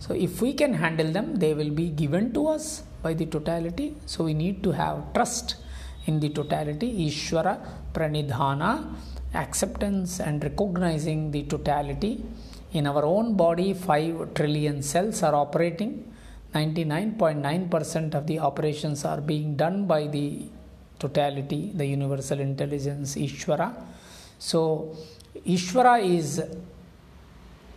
So 0.00 0.12
if 0.14 0.42
we 0.42 0.52
can 0.52 0.74
handle 0.74 1.10
them, 1.10 1.36
they 1.36 1.54
will 1.54 1.70
be 1.70 1.88
given 1.88 2.32
to 2.34 2.48
us 2.48 2.82
by 3.02 3.14
the 3.14 3.26
totality. 3.26 3.96
So 4.06 4.24
we 4.24 4.34
need 4.34 4.62
to 4.64 4.72
have 4.72 5.12
trust 5.14 5.56
in 6.06 6.20
the 6.20 6.28
totality, 6.28 7.08
Ishvara, 7.08 7.58
Pranidhana, 7.94 8.94
acceptance 9.34 10.20
and 10.20 10.42
recognizing 10.42 11.30
the 11.30 11.44
totality. 11.44 12.24
In 12.72 12.86
our 12.86 13.04
own 13.04 13.36
body, 13.36 13.72
5 13.72 14.34
trillion 14.34 14.82
cells 14.82 15.22
are 15.22 15.34
operating. 15.34 16.12
99.9% 16.54 18.14
of 18.14 18.26
the 18.26 18.38
operations 18.38 19.04
are 19.04 19.20
being 19.20 19.56
done 19.56 19.86
by 19.86 20.06
the 20.06 20.42
totality, 20.98 21.72
the 21.74 21.86
universal 21.86 22.40
intelligence, 22.40 23.16
Ishvara. 23.16 23.74
So, 24.38 24.96
Ishvara 25.46 26.02
is 26.04 26.42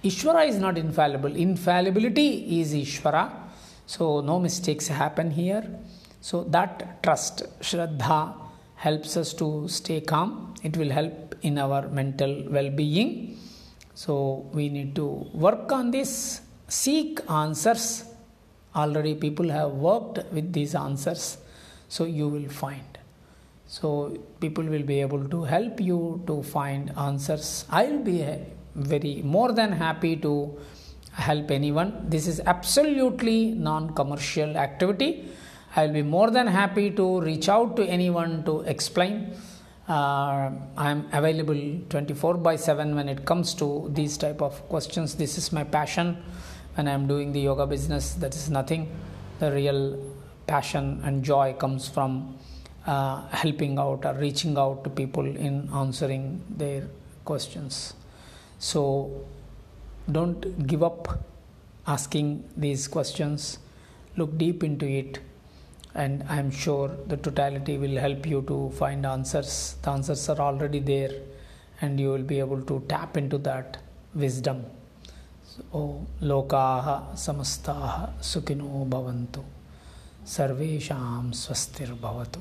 Ishvara 0.04 0.48
is 0.48 0.58
not 0.58 0.78
infallible. 0.78 1.36
Infallibility 1.36 2.60
is 2.62 2.74
Ishvara. 2.74 3.32
So 3.88 4.22
no 4.22 4.40
mistakes 4.40 4.88
happen 4.88 5.32
here. 5.32 5.64
So 6.22 6.44
that 6.46 7.02
trust, 7.04 7.44
Shraddha, 7.62 8.36
helps 8.76 9.18
us 9.18 9.34
to 9.36 9.68
stay 9.68 10.02
calm. 10.02 10.54
It 10.62 10.78
will 10.78 10.90
help 10.90 11.36
in 11.42 11.58
our 11.58 11.88
mental 11.90 12.44
well 12.50 12.70
being. 12.70 13.38
So 13.96 14.48
we 14.54 14.70
need 14.70 14.96
to 14.96 15.08
work 15.34 15.72
on 15.72 15.90
this, 15.92 16.42
seek 16.68 17.20
answers. 17.30 18.06
Already 18.76 19.16
people 19.16 19.50
have 19.50 19.72
worked 19.72 20.32
with 20.32 20.54
these 20.54 20.76
answers. 20.76 21.38
So 21.90 22.04
you 22.06 22.28
will 22.28 22.50
find. 22.50 22.97
So 23.68 24.18
people 24.40 24.64
will 24.64 24.84
be 24.84 25.02
able 25.02 25.28
to 25.28 25.44
help 25.44 25.82
you 25.82 26.24
to 26.28 26.42
find 26.42 26.92
answers. 26.98 27.66
I 27.70 27.84
will 27.86 28.04
be 28.04 28.26
very 28.76 29.22
more 29.24 29.52
than 29.52 29.72
happy 29.74 30.16
to 30.18 30.58
help 31.12 31.52
anyone. 31.52 32.06
This 32.10 32.28
is 32.28 32.40
absolutely 32.46 33.52
non 33.52 33.94
commercial 33.94 34.56
activity. 34.56 35.30
I 35.76 35.86
will 35.86 35.94
be 35.94 36.02
more 36.02 36.32
than 36.32 36.48
happy 36.48 36.92
to 36.92 37.22
reach 37.22 37.50
out 37.50 37.76
to 37.76 37.84
anyone 37.86 38.44
to 38.46 38.62
explain. 38.62 39.34
Uh, 39.90 40.52
I 40.78 40.92
am 40.92 41.08
available 41.12 41.80
24 41.90 42.36
by 42.36 42.56
7 42.56 42.96
when 42.96 43.10
it 43.10 43.26
comes 43.26 43.54
to 43.56 43.90
these 43.94 44.18
type 44.18 44.42
of 44.42 44.68
questions. 44.70 45.16
This 45.16 45.38
is 45.38 45.52
my 45.52 45.64
passion. 45.64 46.18
When 46.76 46.88
I 46.88 46.92
am 46.92 47.08
doing 47.08 47.32
the 47.32 47.42
yoga 47.42 47.66
business, 47.66 48.14
that 48.16 48.36
is 48.36 48.50
nothing. 48.50 48.92
The 49.40 49.52
real 49.52 50.00
passion 50.46 51.02
and 51.04 51.24
joy 51.24 51.54
comes 51.54 51.88
from 51.88 52.38
uh, 52.87 53.27
helping 53.29 53.79
out 53.79 54.05
or 54.05 54.15
reaching 54.15 54.57
out 54.59 54.85
to 54.85 54.91
people 54.91 55.25
in 55.25 55.69
answering 55.75 56.43
their 56.49 56.89
questions. 57.25 57.95
So 58.59 59.25
don't 60.11 60.67
give 60.67 60.83
up 60.83 61.21
asking 61.87 62.45
these 62.57 62.89
questions. 62.89 63.59
Look 64.17 64.37
deep 64.37 64.63
into 64.63 64.87
it, 64.87 65.21
and 65.95 66.25
I'm 66.29 66.51
sure 66.51 66.89
the 67.07 67.17
totality 67.17 67.79
will 67.79 67.97
help 67.97 68.27
you 68.27 68.43
to 68.43 68.71
find 68.77 69.07
answers. 69.07 69.77
The 69.83 69.91
answers 69.91 70.29
are 70.29 70.39
already 70.39 70.81
there, 70.81 71.13
and 71.81 71.99
you 71.99 72.11
will 72.11 72.23
be 72.35 72.39
able 72.41 72.63
to 72.63 72.85
tap 72.89 73.17
into 73.17 73.39
that 73.39 73.79
wisdom. 74.15 74.67
So, 75.45 76.07
lokaha 76.21 77.15
samastaha 77.15 78.11
sukhino 78.21 78.87
bhavantu 78.89 79.43
सर्वेषां 80.27 81.31
स्वस्तिर्भवतु 81.35 82.41